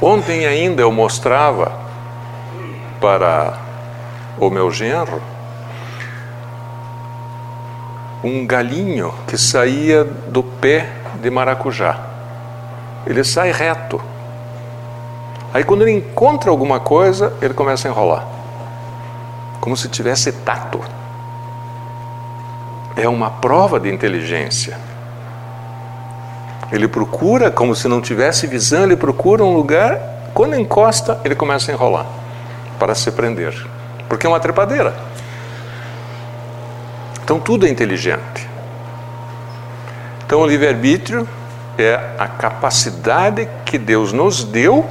Ontem 0.02 0.46
ainda 0.46 0.82
eu 0.82 0.92
mostrava 0.92 1.72
para 3.02 3.60
o 4.38 4.50
meu 4.50 4.72
genro 4.72 5.22
um 8.26 8.46
galinho 8.48 9.14
que 9.28 9.38
saía 9.38 10.04
do 10.04 10.42
pé 10.42 10.90
de 11.22 11.30
maracujá. 11.30 12.00
Ele 13.06 13.24
sai 13.24 13.52
reto. 13.52 14.02
Aí 15.54 15.64
quando 15.64 15.84
ele 15.84 15.92
encontra 15.92 16.50
alguma 16.50 16.80
coisa, 16.80 17.34
ele 17.40 17.54
começa 17.54 17.88
a 17.88 17.92
enrolar. 17.92 18.26
Como 19.62 19.78
se 19.78 19.88
tivesse 19.88 20.32
tato. 20.32 20.82
É 22.96 23.08
uma 23.08 23.30
prova 23.30 23.80
de 23.80 23.94
inteligência. 23.94 24.76
Ele 26.72 26.88
procura, 26.88 27.52
como 27.52 27.76
se 27.76 27.88
não 27.88 28.02
tivesse 28.02 28.48
visão, 28.48 28.84
ele 28.84 28.96
procura 28.96 29.44
um 29.44 29.54
lugar, 29.54 30.32
quando 30.34 30.56
encosta, 30.56 31.22
ele 31.24 31.36
começa 31.36 31.72
a 31.72 31.76
enrolar 31.76 32.08
para 32.80 32.96
se 32.96 33.12
prender. 33.12 33.54
Porque 34.10 34.26
é 34.26 34.30
uma 34.30 34.40
trepadeira. 34.40 34.96
Então 37.26 37.40
tudo 37.40 37.66
é 37.66 37.70
inteligente. 37.70 38.48
Então 40.24 40.42
o 40.42 40.46
livre-arbítrio 40.46 41.28
é 41.76 42.00
a 42.20 42.28
capacidade 42.28 43.50
que 43.66 43.80
Deus 43.80 44.14
nos 44.14 44.44
deu 44.44 44.88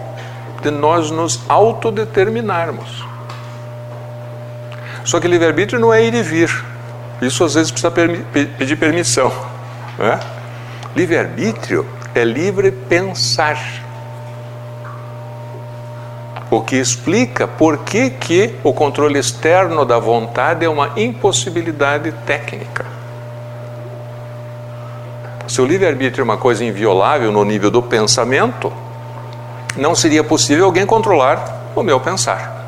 de 0.60 0.70
nós 0.72 1.12
nos 1.12 1.40
autodeterminarmos. 1.48 3.04
Só 5.04 5.20
que 5.20 5.28
livre-arbítrio 5.28 5.78
não 5.78 5.94
é 5.94 6.04
ir 6.04 6.12
e 6.12 6.22
vir. 6.22 6.50
Isso 7.22 7.44
às 7.44 7.54
vezes 7.54 7.70
precisa 7.70 7.92
pedir 8.58 8.76
permissão. 8.76 9.32
Né? 9.96 10.18
Livre-arbítrio 10.96 11.86
é 12.16 12.24
livre 12.24 12.72
pensar. 12.72 13.83
O 16.54 16.60
que 16.60 16.76
explica 16.76 17.48
por 17.48 17.78
que, 17.78 18.10
que 18.10 18.54
o 18.62 18.72
controle 18.72 19.18
externo 19.18 19.84
da 19.84 19.98
vontade 19.98 20.64
é 20.64 20.68
uma 20.68 20.92
impossibilidade 20.94 22.12
técnica. 22.24 22.86
Se 25.48 25.60
o 25.60 25.66
livre-arbítrio 25.66 26.22
é 26.22 26.24
uma 26.24 26.36
coisa 26.36 26.64
inviolável 26.64 27.32
no 27.32 27.44
nível 27.44 27.72
do 27.72 27.82
pensamento, 27.82 28.72
não 29.76 29.96
seria 29.96 30.22
possível 30.22 30.66
alguém 30.66 30.86
controlar 30.86 31.72
o 31.74 31.82
meu 31.82 31.98
pensar, 31.98 32.64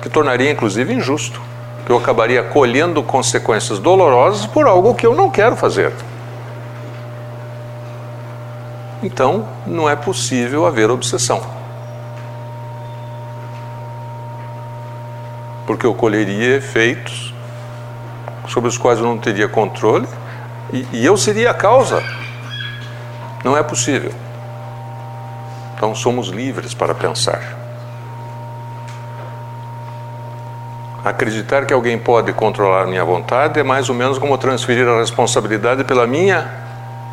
que 0.00 0.08
tornaria 0.08 0.52
inclusive 0.52 0.94
injusto, 0.94 1.42
que 1.84 1.90
eu 1.90 1.96
acabaria 1.96 2.44
colhendo 2.44 3.02
consequências 3.02 3.80
dolorosas 3.80 4.46
por 4.46 4.64
algo 4.68 4.94
que 4.94 5.04
eu 5.04 5.12
não 5.12 5.28
quero 5.28 5.56
fazer. 5.56 5.92
Então, 9.02 9.44
não 9.66 9.90
é 9.90 9.96
possível 9.96 10.64
haver 10.64 10.88
obsessão. 10.88 11.61
Porque 15.72 15.86
eu 15.86 15.94
colheria 15.94 16.56
efeitos 16.56 17.32
sobre 18.46 18.68
os 18.68 18.76
quais 18.76 18.98
eu 18.98 19.06
não 19.06 19.16
teria 19.16 19.48
controle 19.48 20.06
e, 20.70 20.86
e 20.92 21.02
eu 21.06 21.16
seria 21.16 21.50
a 21.50 21.54
causa. 21.54 22.02
Não 23.42 23.56
é 23.56 23.62
possível. 23.62 24.12
Então, 25.74 25.94
somos 25.94 26.28
livres 26.28 26.74
para 26.74 26.94
pensar. 26.94 27.40
Acreditar 31.02 31.64
que 31.64 31.72
alguém 31.72 31.98
pode 31.98 32.34
controlar 32.34 32.86
minha 32.86 33.02
vontade 33.02 33.58
é 33.58 33.62
mais 33.62 33.88
ou 33.88 33.94
menos 33.94 34.18
como 34.18 34.36
transferir 34.36 34.86
a 34.86 34.98
responsabilidade 34.98 35.84
pela 35.84 36.06
minha 36.06 36.50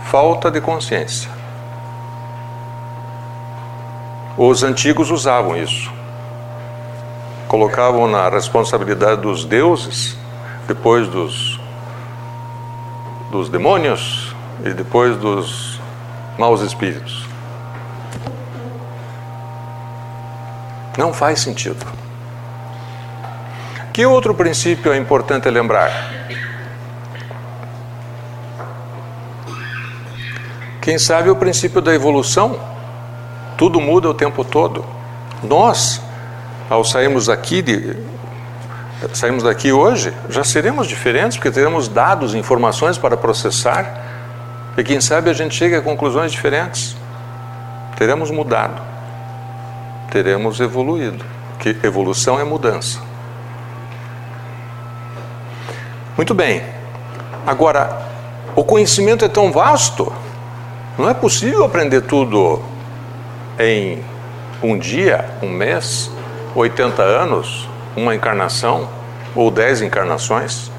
falta 0.03 0.51
de 0.51 0.59
consciência. 0.59 1.31
Os 4.37 4.63
antigos 4.63 5.12
usavam 5.12 5.55
isso. 5.55 5.98
Colocavam 7.49 8.07
na 8.07 8.29
responsabilidade 8.29 9.19
dos 9.19 9.43
deuses, 9.43 10.15
depois 10.69 11.09
dos, 11.09 11.59
dos 13.29 13.49
demônios 13.49 14.33
e 14.63 14.69
depois 14.69 15.17
dos 15.17 15.81
maus 16.38 16.62
espíritos. 16.62 17.27
Não 20.97 21.12
faz 21.12 21.41
sentido. 21.41 21.85
Que 23.91 24.05
outro 24.05 24.33
princípio 24.33 24.93
é 24.93 24.97
importante 24.97 25.49
lembrar? 25.49 25.91
Quem 30.81 30.97
sabe 30.97 31.29
o 31.29 31.35
princípio 31.35 31.81
da 31.81 31.93
evolução 31.93 32.69
tudo 33.59 33.81
muda 33.81 34.09
o 34.09 34.13
tempo 34.13 34.45
todo. 34.45 34.85
Nós, 35.43 36.01
ao 36.69 36.84
sairmos 36.84 37.25
daqui 37.25 37.62
de, 37.62 37.95
saímos 39.13 39.43
daqui 39.43 39.71
hoje, 39.71 40.13
já 40.29 40.43
seremos 40.43 40.88
diferentes 40.88 41.38
porque 41.38 41.51
teremos 41.51 41.88
dados, 41.88 42.36
informações 42.36 42.97
para 42.97 43.17
processar 43.17 44.05
e 44.77 44.84
quem 44.84 45.01
sabe 45.01 45.29
a 45.29 45.34
gente 45.34 45.55
chega 45.55 45.79
a 45.79 45.82
conclusões 45.82 46.32
diferentes. 46.32 46.95
Teremos 47.97 48.32
mudado, 48.32 48.82
teremos 50.12 50.60
evoluído, 50.60 51.25
que 51.58 51.75
evolução 51.84 52.39
é 52.39 52.43
mudança. 52.43 52.99
Muito 56.15 56.34
bem. 56.34 56.63
Agora, 57.45 58.01
o 58.55 58.63
conhecimento 58.63 59.25
é 59.25 59.27
tão 59.27 59.51
vasto, 59.51 60.13
não 60.97 61.10
é 61.10 61.13
possível 61.13 61.63
aprender 61.63 62.01
tudo 62.01 62.62
em 63.58 64.03
um 64.62 64.77
dia, 64.77 65.25
um 65.41 65.49
mês, 65.49 66.12
80 66.55 67.01
anos, 67.01 67.67
uma 67.95 68.15
encarnação 68.15 68.88
ou 69.35 69.51
10 69.51 69.83
encarnações. 69.83 70.71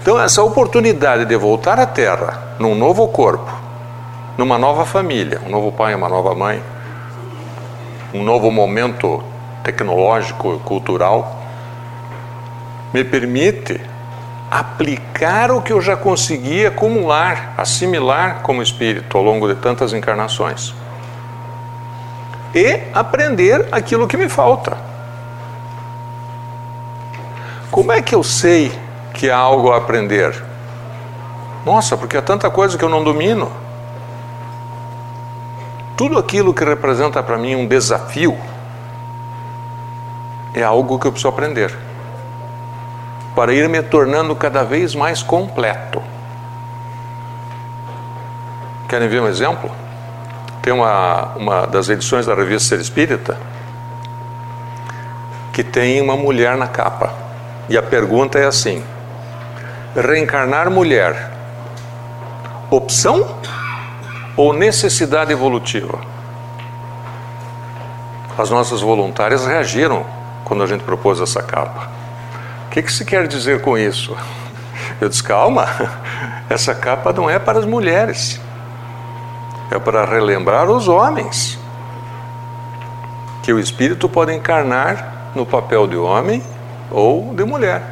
Então, 0.00 0.20
essa 0.20 0.42
oportunidade 0.42 1.24
de 1.24 1.36
voltar 1.36 1.80
à 1.80 1.86
Terra 1.86 2.54
num 2.58 2.74
novo 2.74 3.08
corpo, 3.08 3.52
numa 4.38 4.56
nova 4.56 4.84
família, 4.84 5.40
um 5.44 5.50
novo 5.50 5.72
pai, 5.72 5.94
uma 5.94 6.08
nova 6.08 6.34
mãe, 6.34 6.62
um 8.14 8.22
novo 8.22 8.50
momento 8.50 9.22
tecnológico 9.64 10.60
cultural, 10.60 11.42
me 12.94 13.02
permite 13.02 13.80
aplicar 14.50 15.50
o 15.50 15.60
que 15.60 15.72
eu 15.72 15.80
já 15.80 15.96
consegui 15.96 16.64
acumular, 16.64 17.54
assimilar 17.56 18.42
como 18.42 18.62
espírito 18.62 19.18
ao 19.18 19.24
longo 19.24 19.48
de 19.48 19.56
tantas 19.56 19.92
encarnações. 19.92 20.72
E 22.56 22.84
aprender 22.94 23.68
aquilo 23.70 24.08
que 24.08 24.16
me 24.16 24.30
falta. 24.30 24.78
Como 27.70 27.92
é 27.92 28.00
que 28.00 28.14
eu 28.14 28.22
sei 28.22 28.72
que 29.12 29.28
há 29.28 29.36
algo 29.36 29.70
a 29.70 29.76
aprender? 29.76 30.42
Nossa, 31.66 31.98
porque 31.98 32.16
há 32.16 32.22
tanta 32.22 32.48
coisa 32.48 32.78
que 32.78 32.82
eu 32.82 32.88
não 32.88 33.04
domino. 33.04 33.52
Tudo 35.98 36.18
aquilo 36.18 36.54
que 36.54 36.64
representa 36.64 37.22
para 37.22 37.36
mim 37.36 37.54
um 37.54 37.66
desafio 37.66 38.34
é 40.54 40.62
algo 40.62 40.98
que 40.98 41.06
eu 41.06 41.12
preciso 41.12 41.28
aprender 41.28 41.76
para 43.34 43.52
ir 43.52 43.68
me 43.68 43.82
tornando 43.82 44.34
cada 44.34 44.64
vez 44.64 44.94
mais 44.94 45.22
completo. 45.22 46.02
Querem 48.88 49.08
ver 49.08 49.20
um 49.20 49.28
exemplo? 49.28 49.70
Tem 50.66 50.74
uma, 50.74 51.36
uma 51.36 51.66
das 51.66 51.88
edições 51.88 52.26
da 52.26 52.34
revista 52.34 52.70
Ser 52.70 52.80
Espírita 52.80 53.38
que 55.52 55.62
tem 55.62 56.02
uma 56.02 56.16
mulher 56.16 56.58
na 56.58 56.66
capa. 56.66 57.14
E 57.68 57.78
a 57.78 57.82
pergunta 57.82 58.38
é 58.38 58.44
assim: 58.44 58.82
reencarnar 59.94 60.70
mulher, 60.70 61.30
opção 62.70 63.36
ou 64.36 64.52
necessidade 64.52 65.32
evolutiva? 65.32 65.98
As 68.36 68.50
nossas 68.50 68.82
voluntárias 68.82 69.46
reagiram 69.46 70.04
quando 70.44 70.62
a 70.62 70.66
gente 70.66 70.84
propôs 70.84 71.20
essa 71.20 71.42
capa 71.42 71.96
que, 72.76 72.82
que 72.82 72.92
se 72.92 73.06
quer 73.06 73.26
dizer 73.26 73.62
com 73.62 73.78
isso? 73.78 74.14
Eu 75.00 75.08
disse, 75.08 75.22
calma, 75.22 75.66
essa 76.50 76.74
capa 76.74 77.10
não 77.10 77.28
é 77.28 77.38
para 77.38 77.58
as 77.58 77.64
mulheres, 77.64 78.38
é 79.70 79.78
para 79.78 80.04
relembrar 80.04 80.70
os 80.70 80.88
homens 80.88 81.58
que 83.42 83.52
o 83.52 83.58
espírito 83.58 84.08
pode 84.08 84.34
encarnar 84.34 85.30
no 85.34 85.46
papel 85.46 85.86
de 85.86 85.96
homem 85.96 86.42
ou 86.90 87.34
de 87.34 87.44
mulher. 87.44 87.82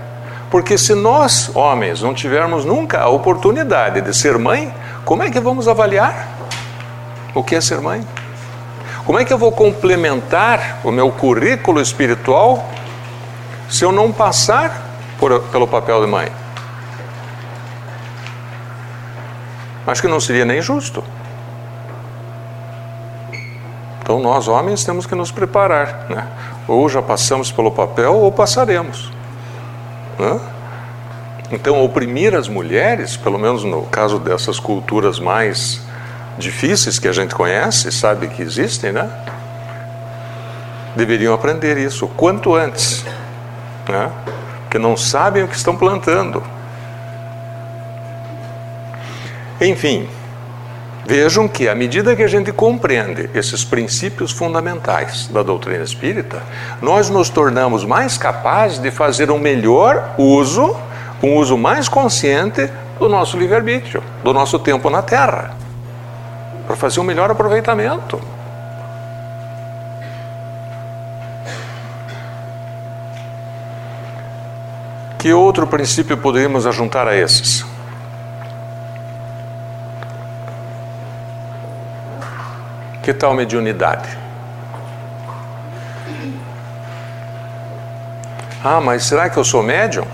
Porque 0.50 0.78
se 0.78 0.94
nós, 0.94 1.50
homens, 1.54 2.02
não 2.02 2.14
tivermos 2.14 2.64
nunca 2.64 3.00
a 3.00 3.08
oportunidade 3.08 4.00
de 4.00 4.14
ser 4.14 4.38
mãe, 4.38 4.72
como 5.04 5.22
é 5.22 5.30
que 5.30 5.40
vamos 5.40 5.68
avaliar 5.68 6.28
o 7.34 7.42
que 7.42 7.56
é 7.56 7.60
ser 7.60 7.80
mãe? 7.80 8.06
Como 9.04 9.18
é 9.18 9.24
que 9.24 9.32
eu 9.32 9.38
vou 9.38 9.52
complementar 9.52 10.80
o 10.84 10.90
meu 10.90 11.10
currículo 11.10 11.80
espiritual 11.80 12.64
se 13.68 13.84
eu 13.84 13.92
não 13.92 14.12
passar 14.12 14.84
por, 15.18 15.40
pelo 15.44 15.66
papel 15.66 16.00
de 16.00 16.06
mãe. 16.06 16.30
Acho 19.86 20.00
que 20.00 20.08
não 20.08 20.20
seria 20.20 20.44
nem 20.44 20.60
justo. 20.62 21.04
Então 24.04 24.20
nós 24.20 24.48
homens 24.48 24.84
temos 24.84 25.06
que 25.06 25.14
nos 25.14 25.32
preparar, 25.32 26.04
né? 26.10 26.26
Ou 26.68 26.86
já 26.90 27.00
passamos 27.00 27.50
pelo 27.50 27.70
papel 27.70 28.14
ou 28.14 28.30
passaremos. 28.30 29.10
Né? 30.18 30.38
Então 31.50 31.82
oprimir 31.82 32.34
as 32.34 32.46
mulheres, 32.46 33.16
pelo 33.16 33.38
menos 33.38 33.64
no 33.64 33.80
caso 33.84 34.18
dessas 34.18 34.60
culturas 34.60 35.18
mais 35.18 35.80
difíceis 36.36 36.98
que 36.98 37.08
a 37.08 37.12
gente 37.12 37.34
conhece, 37.34 37.90
sabe 37.90 38.26
que 38.26 38.42
existem, 38.42 38.92
né? 38.92 39.10
Deveriam 40.94 41.32
aprender 41.32 41.78
isso 41.78 42.06
quanto 42.08 42.54
antes, 42.54 43.06
né? 43.88 44.10
Porque 44.64 44.78
não 44.78 44.98
sabem 44.98 45.44
o 45.44 45.48
que 45.48 45.56
estão 45.56 45.74
plantando. 45.74 46.42
Enfim, 49.58 50.06
Vejam 51.06 51.46
que, 51.46 51.68
à 51.68 51.74
medida 51.74 52.16
que 52.16 52.22
a 52.22 52.26
gente 52.26 52.50
compreende 52.50 53.28
esses 53.34 53.62
princípios 53.62 54.32
fundamentais 54.32 55.26
da 55.28 55.42
doutrina 55.42 55.84
espírita, 55.84 56.42
nós 56.80 57.10
nos 57.10 57.28
tornamos 57.28 57.84
mais 57.84 58.16
capazes 58.16 58.78
de 58.78 58.90
fazer 58.90 59.30
um 59.30 59.38
melhor 59.38 60.14
uso, 60.16 60.74
um 61.22 61.36
uso 61.36 61.58
mais 61.58 61.88
consciente 61.88 62.70
do 62.98 63.06
nosso 63.08 63.36
livre-arbítrio, 63.36 64.02
do 64.22 64.32
nosso 64.32 64.58
tempo 64.58 64.88
na 64.88 65.02
Terra, 65.02 65.54
para 66.66 66.74
fazer 66.74 67.00
um 67.00 67.04
melhor 67.04 67.30
aproveitamento. 67.30 68.18
Que 75.18 75.34
outro 75.34 75.66
princípio 75.66 76.16
poderíamos 76.16 76.66
ajuntar 76.66 77.06
a 77.06 77.16
esses? 77.16 77.73
Que 83.04 83.12
tal 83.12 83.34
mediunidade? 83.34 84.08
Ah, 88.64 88.80
mas 88.80 89.04
será 89.04 89.28
que 89.28 89.36
eu 89.36 89.44
sou 89.44 89.62
médium? 89.62 90.06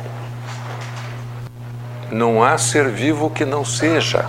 Não 2.10 2.42
há 2.42 2.58
ser 2.58 2.88
vivo 2.88 3.30
que 3.30 3.44
não 3.44 3.64
seja. 3.64 4.26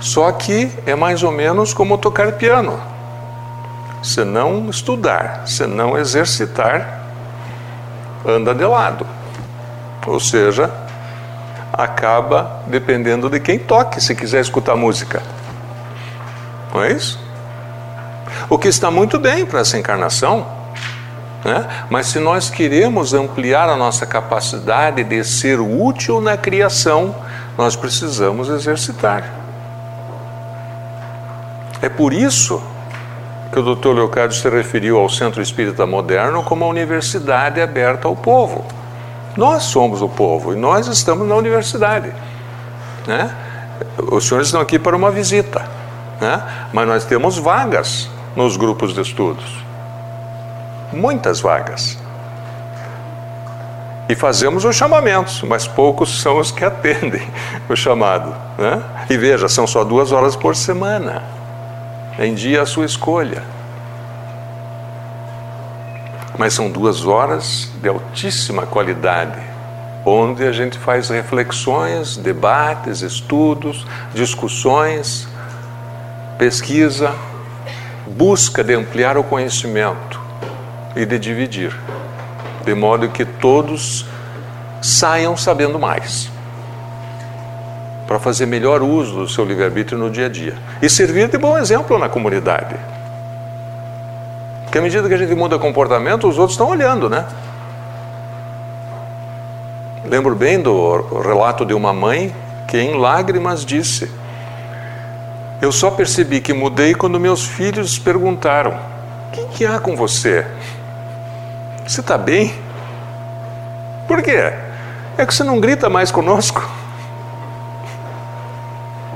Só 0.00 0.32
que 0.32 0.72
é 0.86 0.94
mais 0.94 1.22
ou 1.22 1.30
menos 1.30 1.74
como 1.74 1.98
tocar 1.98 2.32
piano. 2.32 2.80
Se 4.02 4.24
não 4.24 4.70
estudar, 4.70 5.46
se 5.46 5.66
não 5.66 5.98
exercitar, 5.98 7.02
anda 8.26 8.54
de 8.54 8.64
lado. 8.64 9.06
Ou 10.06 10.18
seja, 10.18 10.70
acaba 11.82 12.62
dependendo 12.66 13.28
de 13.28 13.40
quem 13.40 13.58
toque, 13.58 14.00
se 14.00 14.14
quiser 14.14 14.40
escutar 14.40 14.76
música. 14.76 15.22
Não 16.72 16.82
é 16.82 16.92
isso? 16.92 17.18
O 18.48 18.58
que 18.58 18.68
está 18.68 18.90
muito 18.90 19.18
bem 19.18 19.44
para 19.44 19.60
essa 19.60 19.78
encarnação, 19.78 20.46
né? 21.44 21.66
mas 21.88 22.06
se 22.06 22.18
nós 22.18 22.50
queremos 22.50 23.14
ampliar 23.14 23.68
a 23.68 23.76
nossa 23.76 24.06
capacidade 24.06 25.02
de 25.04 25.24
ser 25.24 25.60
útil 25.60 26.20
na 26.20 26.36
criação, 26.36 27.14
nós 27.56 27.76
precisamos 27.76 28.48
exercitar. 28.48 29.24
É 31.82 31.88
por 31.88 32.12
isso 32.12 32.62
que 33.52 33.58
o 33.58 33.74
Dr. 33.74 33.88
Leocádio 33.88 34.36
se 34.36 34.48
referiu 34.48 34.98
ao 34.98 35.08
Centro 35.08 35.42
Espírita 35.42 35.86
Moderno 35.86 36.42
como 36.42 36.64
a 36.64 36.68
universidade 36.68 37.60
aberta 37.60 38.06
ao 38.06 38.14
povo. 38.14 38.64
Nós 39.36 39.64
somos 39.64 40.02
o 40.02 40.08
povo 40.08 40.52
e 40.52 40.56
nós 40.56 40.86
estamos 40.86 41.26
na 41.26 41.34
universidade. 41.34 42.12
Né? 43.06 43.34
Os 44.10 44.26
senhores 44.26 44.48
estão 44.48 44.60
aqui 44.60 44.78
para 44.78 44.96
uma 44.96 45.10
visita, 45.10 45.64
né? 46.20 46.42
mas 46.72 46.86
nós 46.86 47.04
temos 47.04 47.38
vagas 47.38 48.08
nos 48.36 48.56
grupos 48.56 48.92
de 48.92 49.00
estudos 49.00 49.70
muitas 50.92 51.40
vagas. 51.40 51.98
E 54.08 54.14
fazemos 54.14 54.64
os 54.64 54.74
chamamentos, 54.74 55.42
mas 55.42 55.68
poucos 55.68 56.20
são 56.20 56.38
os 56.38 56.50
que 56.50 56.64
atendem 56.64 57.28
o 57.68 57.76
chamado. 57.76 58.34
Né? 58.58 58.82
E 59.08 59.16
veja, 59.16 59.48
são 59.48 59.66
só 59.66 59.84
duas 59.84 60.10
horas 60.10 60.34
por 60.34 60.56
semana, 60.56 61.22
em 62.18 62.34
dia 62.34 62.62
a 62.62 62.66
sua 62.66 62.84
escolha 62.84 63.42
mas 66.40 66.54
são 66.54 66.70
duas 66.70 67.04
horas 67.04 67.68
de 67.82 67.88
altíssima 67.90 68.64
qualidade, 68.64 69.38
onde 70.06 70.42
a 70.42 70.50
gente 70.50 70.78
faz 70.78 71.10
reflexões, 71.10 72.16
debates, 72.16 73.02
estudos, 73.02 73.86
discussões, 74.14 75.28
pesquisa, 76.38 77.14
busca 78.06 78.64
de 78.64 78.72
ampliar 78.72 79.18
o 79.18 79.22
conhecimento 79.22 80.18
e 80.96 81.04
de 81.04 81.18
dividir, 81.18 81.78
de 82.64 82.74
modo 82.74 83.10
que 83.10 83.26
todos 83.26 84.06
saiam 84.80 85.36
sabendo 85.36 85.78
mais, 85.78 86.30
para 88.06 88.18
fazer 88.18 88.46
melhor 88.46 88.80
uso 88.80 89.14
do 89.14 89.28
seu 89.28 89.44
livre-arbítrio 89.44 89.98
no 89.98 90.08
dia 90.08 90.24
a 90.24 90.30
dia 90.30 90.54
e 90.80 90.88
servir 90.88 91.28
de 91.28 91.36
bom 91.36 91.58
exemplo 91.58 91.98
na 91.98 92.08
comunidade. 92.08 92.76
Porque 94.70 94.78
à 94.78 94.82
medida 94.82 95.08
que 95.08 95.14
a 95.14 95.16
gente 95.16 95.34
muda 95.34 95.58
comportamento, 95.58 96.28
os 96.28 96.38
outros 96.38 96.52
estão 96.52 96.68
olhando, 96.68 97.10
né? 97.10 97.26
Lembro 100.04 100.36
bem 100.36 100.62
do 100.62 101.20
relato 101.20 101.66
de 101.66 101.74
uma 101.74 101.92
mãe 101.92 102.32
que 102.68 102.78
em 102.78 102.96
lágrimas 102.96 103.64
disse: 103.64 104.08
Eu 105.60 105.72
só 105.72 105.90
percebi 105.90 106.40
que 106.40 106.52
mudei 106.52 106.94
quando 106.94 107.18
meus 107.18 107.44
filhos 107.44 107.98
perguntaram: 107.98 108.78
O 109.26 109.30
que, 109.32 109.44
que 109.46 109.66
há 109.66 109.80
com 109.80 109.96
você? 109.96 110.46
Você 111.84 112.00
está 112.00 112.16
bem? 112.16 112.54
Por 114.06 114.22
quê? 114.22 114.52
É 115.18 115.26
que 115.26 115.34
você 115.34 115.42
não 115.42 115.58
grita 115.58 115.88
mais 115.88 116.12
conosco? 116.12 116.64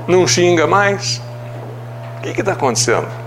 Não 0.05 0.27
xinga 0.27 0.67
mais? 0.67 1.21
O 2.17 2.21
que 2.23 2.41
está 2.41 2.51
acontecendo? 2.51 3.24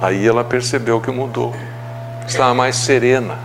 Aí 0.00 0.26
ela 0.26 0.44
percebeu 0.44 1.00
que 1.00 1.10
mudou. 1.10 1.54
Estava 2.26 2.54
mais 2.54 2.76
serena, 2.76 3.36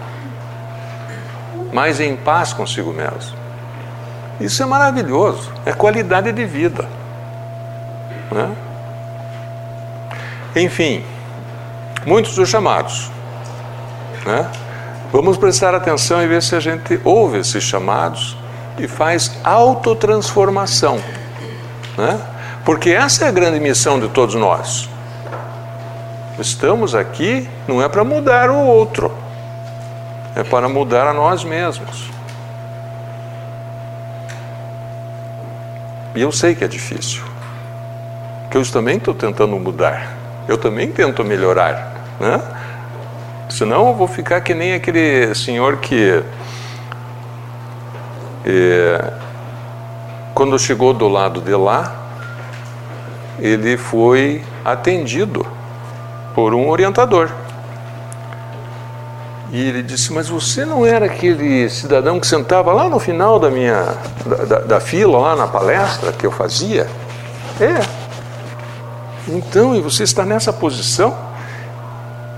mais 1.73 1.99
em 1.99 2.15
paz 2.15 2.53
consigo 2.53 2.93
mesma. 2.93 3.37
Isso 4.39 4.63
é 4.63 4.65
maravilhoso, 4.65 5.51
é 5.65 5.73
qualidade 5.73 6.31
de 6.31 6.45
vida. 6.45 6.87
Né? 8.31 8.55
Enfim, 10.55 11.03
muitos 12.05 12.35
dos 12.35 12.47
chamados. 12.47 13.11
Né? 14.25 14.49
Vamos 15.11 15.37
prestar 15.37 15.75
atenção 15.75 16.23
e 16.23 16.27
ver 16.27 16.41
se 16.41 16.55
a 16.55 16.59
gente 16.59 16.99
ouve 17.03 17.39
esses 17.39 17.63
chamados 17.63 18.37
e 18.77 18.87
faz 18.87 19.37
autotransformação. 19.43 20.99
Né? 21.97 22.19
Porque 22.63 22.91
essa 22.91 23.25
é 23.25 23.27
a 23.27 23.31
grande 23.31 23.59
missão 23.59 23.99
de 23.99 24.07
todos 24.07 24.35
nós. 24.35 24.89
Estamos 26.39 26.95
aqui 26.95 27.49
não 27.67 27.81
é 27.81 27.89
para 27.89 28.03
mudar 28.03 28.49
o 28.49 28.55
outro, 28.55 29.11
é 30.35 30.43
para 30.43 30.69
mudar 30.69 31.05
a 31.05 31.13
nós 31.13 31.43
mesmos. 31.43 32.09
E 36.15 36.21
eu 36.21 36.31
sei 36.31 36.55
que 36.55 36.63
é 36.63 36.67
difícil, 36.67 37.23
que 38.49 38.57
eu 38.57 38.71
também 38.71 38.97
estou 38.97 39.13
tentando 39.13 39.59
mudar, 39.59 40.13
eu 40.47 40.57
também 40.57 40.89
tento 40.91 41.23
melhorar, 41.25 41.93
né? 42.19 42.41
Senão 43.49 43.89
eu 43.89 43.95
vou 43.95 44.07
ficar 44.07 44.39
que 44.41 44.53
nem 44.53 44.73
aquele 44.73 45.33
senhor 45.35 45.77
que, 45.77 46.23
é, 48.45 49.13
quando 50.33 50.57
chegou 50.57 50.93
do 50.93 51.07
lado 51.07 51.41
de 51.41 51.53
lá, 51.53 51.95
ele 53.39 53.75
foi 53.75 54.43
atendido 54.63 55.58
por 56.39 56.55
um 56.55 56.69
orientador. 56.69 57.29
E 59.51 59.61
ele 59.61 59.83
disse: 59.83 60.13
Mas 60.13 60.29
você 60.29 60.63
não 60.63 60.85
era 60.85 61.05
aquele 61.05 61.69
cidadão 61.69 62.17
que 62.17 62.25
sentava 62.25 62.71
lá 62.71 62.87
no 62.87 62.97
final 62.97 63.37
da 63.37 63.49
minha 63.49 63.97
da, 64.25 64.35
da, 64.45 64.59
da 64.59 64.79
fila, 64.79 65.19
lá 65.19 65.35
na 65.35 65.47
palestra 65.47 66.13
que 66.13 66.25
eu 66.25 66.31
fazia? 66.31 66.87
É. 67.59 67.81
Então, 69.27 69.75
e 69.75 69.81
você 69.81 70.03
está 70.03 70.23
nessa 70.23 70.53
posição? 70.53 71.13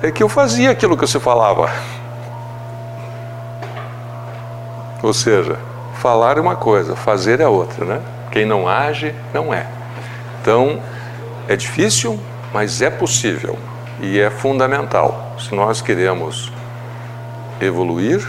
É 0.01 0.09
que 0.09 0.23
eu 0.23 0.27
fazia 0.27 0.71
aquilo 0.71 0.97
que 0.97 1.05
você 1.05 1.19
falava. 1.19 1.69
Ou 5.03 5.13
seja, 5.13 5.59
falar 5.99 6.39
é 6.39 6.41
uma 6.41 6.55
coisa, 6.55 6.95
fazer 6.95 7.39
é 7.39 7.47
outra, 7.47 7.85
né? 7.85 8.01
Quem 8.31 8.47
não 8.47 8.67
age, 8.67 9.13
não 9.31 9.53
é. 9.53 9.67
Então, 10.41 10.79
é 11.47 11.55
difícil, 11.55 12.19
mas 12.51 12.81
é 12.81 12.89
possível 12.89 13.59
e 14.01 14.19
é 14.19 14.29
fundamental. 14.31 15.35
Se 15.39 15.53
nós 15.53 15.79
queremos 15.79 16.51
evoluir, 17.61 18.27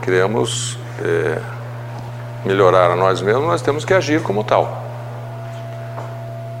queremos 0.00 0.78
é, 1.02 1.40
melhorar 2.44 2.92
a 2.92 2.96
nós 2.96 3.20
mesmos, 3.20 3.46
nós 3.46 3.60
temos 3.60 3.84
que 3.84 3.92
agir 3.92 4.22
como 4.22 4.44
tal. 4.44 4.84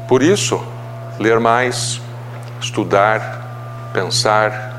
Por 0.08 0.22
isso, 0.22 0.60
ler 1.20 1.38
mais, 1.38 2.00
estudar, 2.60 3.90
pensar, 3.92 4.76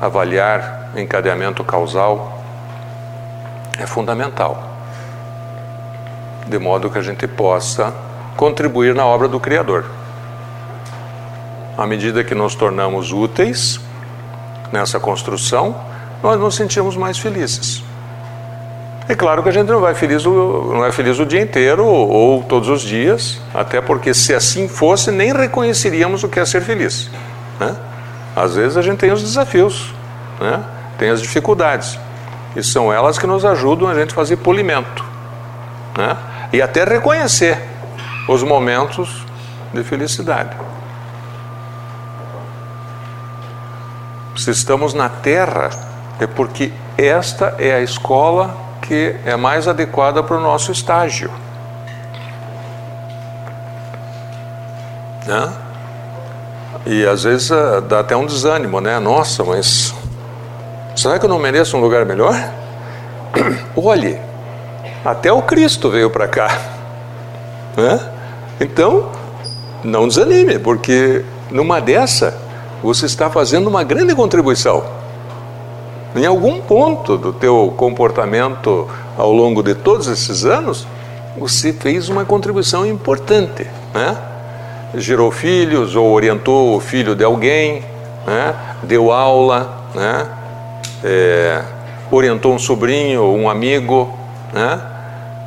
avaliar 0.00 0.90
encadeamento 0.96 1.64
causal 1.64 2.38
é 3.78 3.86
fundamental, 3.86 4.62
de 6.46 6.58
modo 6.58 6.90
que 6.90 6.98
a 6.98 7.02
gente 7.02 7.26
possa 7.26 7.92
contribuir 8.36 8.94
na 8.94 9.04
obra 9.04 9.26
do 9.26 9.40
Criador. 9.40 10.01
À 11.82 11.86
medida 11.86 12.22
que 12.22 12.32
nos 12.32 12.54
tornamos 12.54 13.10
úteis 13.10 13.80
nessa 14.70 15.00
construção, 15.00 15.74
nós 16.22 16.38
nos 16.38 16.54
sentimos 16.54 16.96
mais 16.96 17.18
felizes. 17.18 17.82
É 19.08 19.16
claro 19.16 19.42
que 19.42 19.48
a 19.48 19.52
gente 19.52 19.66
não 19.66 19.80
vai 19.80 19.92
feliz 19.92 20.24
não 20.24 20.84
é 20.84 20.92
feliz 20.92 21.18
o 21.18 21.26
dia 21.26 21.40
inteiro 21.40 21.84
ou, 21.84 22.08
ou 22.08 22.42
todos 22.44 22.68
os 22.68 22.82
dias, 22.82 23.42
até 23.52 23.80
porque 23.80 24.14
se 24.14 24.32
assim 24.32 24.68
fosse, 24.68 25.10
nem 25.10 25.32
reconheceríamos 25.32 26.22
o 26.22 26.28
que 26.28 26.38
é 26.38 26.44
ser 26.44 26.60
feliz. 26.60 27.10
Né? 27.58 27.74
Às 28.36 28.54
vezes 28.54 28.76
a 28.76 28.82
gente 28.82 28.98
tem 28.98 29.10
os 29.10 29.20
desafios, 29.20 29.92
né? 30.40 30.62
tem 30.96 31.10
as 31.10 31.20
dificuldades, 31.20 31.98
e 32.54 32.62
são 32.62 32.92
elas 32.92 33.18
que 33.18 33.26
nos 33.26 33.44
ajudam 33.44 33.88
a 33.88 33.94
gente 33.94 34.14
fazer 34.14 34.36
polimento 34.36 35.04
né? 35.98 36.16
e 36.52 36.62
até 36.62 36.84
reconhecer 36.84 37.60
os 38.28 38.44
momentos 38.44 39.26
de 39.74 39.82
felicidade. 39.82 40.54
Se 44.36 44.50
estamos 44.50 44.94
na 44.94 45.08
Terra, 45.08 45.70
é 46.18 46.26
porque 46.26 46.72
esta 46.96 47.54
é 47.58 47.74
a 47.74 47.80
escola 47.80 48.56
que 48.80 49.14
é 49.24 49.36
mais 49.36 49.68
adequada 49.68 50.22
para 50.22 50.36
o 50.36 50.40
nosso 50.40 50.72
estágio. 50.72 51.30
Né? 55.26 55.52
E 56.86 57.06
às 57.06 57.24
vezes 57.24 57.50
uh, 57.50 57.80
dá 57.80 58.00
até 58.00 58.16
um 58.16 58.26
desânimo, 58.26 58.80
né? 58.80 58.98
Nossa, 58.98 59.44
mas 59.44 59.94
será 60.96 61.18
que 61.18 61.24
eu 61.24 61.30
não 61.30 61.38
mereço 61.38 61.76
um 61.76 61.80
lugar 61.80 62.04
melhor? 62.04 62.34
Olhe, 63.76 64.18
até 65.04 65.32
o 65.32 65.42
Cristo 65.42 65.90
veio 65.90 66.10
para 66.10 66.26
cá. 66.26 66.58
Né? 67.76 68.00
Então, 68.60 69.10
não 69.84 70.08
desanime, 70.08 70.58
porque 70.58 71.24
numa 71.50 71.80
dessa 71.80 72.36
você 72.82 73.06
está 73.06 73.30
fazendo 73.30 73.68
uma 73.68 73.84
grande 73.84 74.14
contribuição. 74.14 74.84
Em 76.14 76.26
algum 76.26 76.60
ponto 76.60 77.16
do 77.16 77.32
teu 77.32 77.72
comportamento 77.76 78.88
ao 79.16 79.32
longo 79.32 79.62
de 79.62 79.74
todos 79.74 80.08
esses 80.08 80.44
anos, 80.44 80.86
você 81.38 81.72
fez 81.72 82.08
uma 82.08 82.24
contribuição 82.24 82.84
importante, 82.84 83.66
né? 83.94 84.18
Gerou 84.94 85.30
filhos 85.30 85.96
ou 85.96 86.10
orientou 86.10 86.76
o 86.76 86.80
filho 86.80 87.14
de 87.14 87.24
alguém, 87.24 87.82
né? 88.26 88.54
Deu 88.82 89.10
aula, 89.10 89.86
né? 89.94 90.28
É, 91.02 91.62
orientou 92.10 92.52
um 92.52 92.58
sobrinho 92.58 93.24
um 93.24 93.48
amigo, 93.48 94.12
né? 94.52 94.80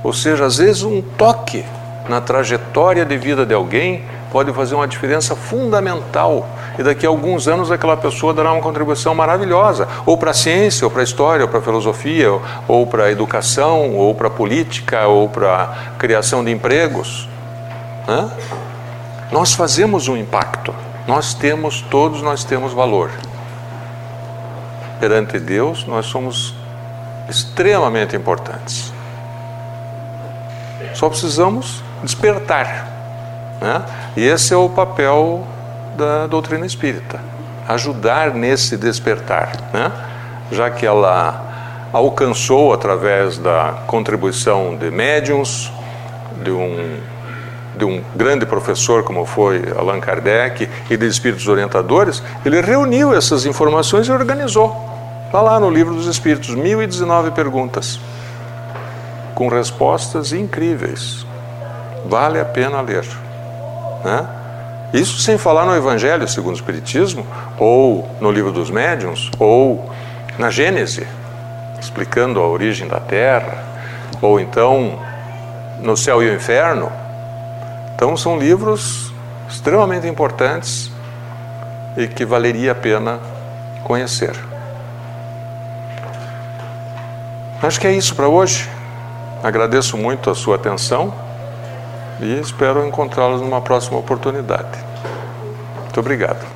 Ou 0.04 0.14
seja, 0.14 0.46
às 0.46 0.58
vezes 0.58 0.84
um 0.84 1.02
toque 1.02 1.64
na 2.10 2.22
trajetória 2.22 3.06
de 3.06 3.18
vida 3.18 3.46
de 3.46 3.54
alguém 3.54 4.04
pode 4.32 4.52
fazer 4.54 4.76
uma 4.76 4.88
diferença 4.88 5.36
fundamental 5.36 6.48
e 6.78 6.84
daqui 6.84 7.06
a 7.06 7.10
alguns 7.10 7.48
anos 7.48 7.72
aquela 7.72 7.98
pessoa 7.98 8.34
dará 8.34 8.52
uma 8.52 8.62
contribuição 8.62 9.16
maravilhosa, 9.16 9.88
ou 10.06 10.18
para 10.18 10.32
a 10.32 10.34
ciência, 10.34 10.86
ou 10.86 10.92
para 10.92 11.02
a 11.02 11.04
história, 11.04 11.44
ou 11.46 11.50
para 11.50 11.60
a 11.60 11.62
filosofia, 11.62 12.30
ou 12.68 12.88
para 12.88 13.06
a 13.06 13.12
educação, 13.12 13.96
ou 13.96 14.14
para 14.14 14.28
a 14.28 14.32
política, 14.32 15.08
ou 15.08 15.30
para 15.30 15.64
a 15.64 15.68
criação 15.98 16.44
de 16.44 16.52
empregos. 16.52 17.28
Hã? 18.08 18.30
Nós 19.32 19.54
fazemos 19.54 20.08
um 20.08 20.16
impacto, 20.16 20.74
nós 21.08 21.34
temos, 21.34 21.82
todos 21.82 22.22
nós 22.22 22.44
temos 22.44 22.74
valor. 22.74 23.12
Perante 25.00 25.40
Deus, 25.40 25.86
nós 25.86 26.06
somos 26.06 26.54
extremamente 27.30 28.16
importantes. 28.16 28.94
Só 30.94 31.10
precisamos 31.10 31.84
despertar. 32.04 32.88
Né? 33.60 33.84
E 34.16 34.24
esse 34.24 34.54
é 34.54 34.58
o 34.58 34.70
papel 34.70 35.46
da 35.96 36.28
doutrina 36.28 36.66
espírita, 36.66 37.20
ajudar 37.68 38.34
nesse 38.34 38.78
despertar, 38.78 39.52
né? 39.74 39.92
já 40.52 40.70
que 40.70 40.86
ela 40.86 41.90
alcançou 41.92 42.74
através 42.74 43.38
da 43.38 43.84
contribuição 43.88 44.76
de 44.76 44.92
médiums, 44.92 45.72
de 46.44 46.52
um, 46.52 47.00
de 47.78 47.86
um 47.86 48.04
grande 48.16 48.46
professor 48.46 49.04
como 49.04 49.26
foi 49.26 49.64
Allan 49.78 50.00
Kardec 50.00 50.70
e 50.90 50.98
de 50.98 51.08
espíritos 51.08 51.48
orientadores, 51.48 52.22
ele 52.46 52.62
reuniu 52.62 53.16
essas 53.16 53.46
informações 53.46 54.08
e 54.08 54.12
organizou. 54.12 54.76
Está 55.26 55.42
lá 55.42 55.60
no 55.60 55.70
livro 55.70 55.94
dos 55.94 56.08
Espíritos, 56.08 56.50
1019 56.54 57.32
perguntas, 57.32 58.00
com 59.34 59.48
respostas 59.48 60.32
incríveis. 60.32 61.26
Vale 62.06 62.40
a 62.40 62.46
pena 62.46 62.80
ler. 62.82 63.06
Né? 64.04 64.28
Isso 64.96 65.20
sem 65.20 65.38
falar 65.38 65.66
no 65.66 65.76
Evangelho 65.76 66.26
segundo 66.26 66.54
o 66.54 66.58
Espiritismo, 66.58 67.28
ou 67.60 68.10
no 68.22 68.32
Livro 68.32 68.54
dos 68.54 68.70
Médiuns, 68.70 69.30
ou 69.38 69.90
na 70.40 70.50
Gênese, 70.50 71.06
explicando 71.78 72.40
a 72.40 72.48
origem 72.48 72.88
da 72.88 73.02
Terra, 73.02 73.62
ou 74.22 74.40
então 74.40 74.98
no 75.82 75.98
Céu 75.98 76.24
e 76.24 76.30
o 76.30 76.34
Inferno. 76.34 76.90
Então 77.94 78.16
são 78.16 78.40
livros 78.40 79.12
extremamente 79.50 80.08
importantes 80.08 80.90
e 81.98 82.08
que 82.08 82.24
valeria 82.24 82.72
a 82.72 82.76
pena 82.76 83.20
conhecer. 83.84 84.34
Acho 87.62 87.82
que 87.82 87.88
é 87.88 87.92
isso 87.92 88.16
para 88.16 88.30
hoje. 88.30 88.70
Agradeço 89.44 89.98
muito 89.98 90.30
a 90.30 90.36
sua 90.36 90.56
atenção 90.56 91.14
e 92.22 92.40
espero 92.40 92.88
encontrá-los 92.88 93.42
numa 93.42 93.60
próxima 93.60 93.98
oportunidade. 93.98 94.85
Muito 95.96 96.02
obrigado. 96.02 96.55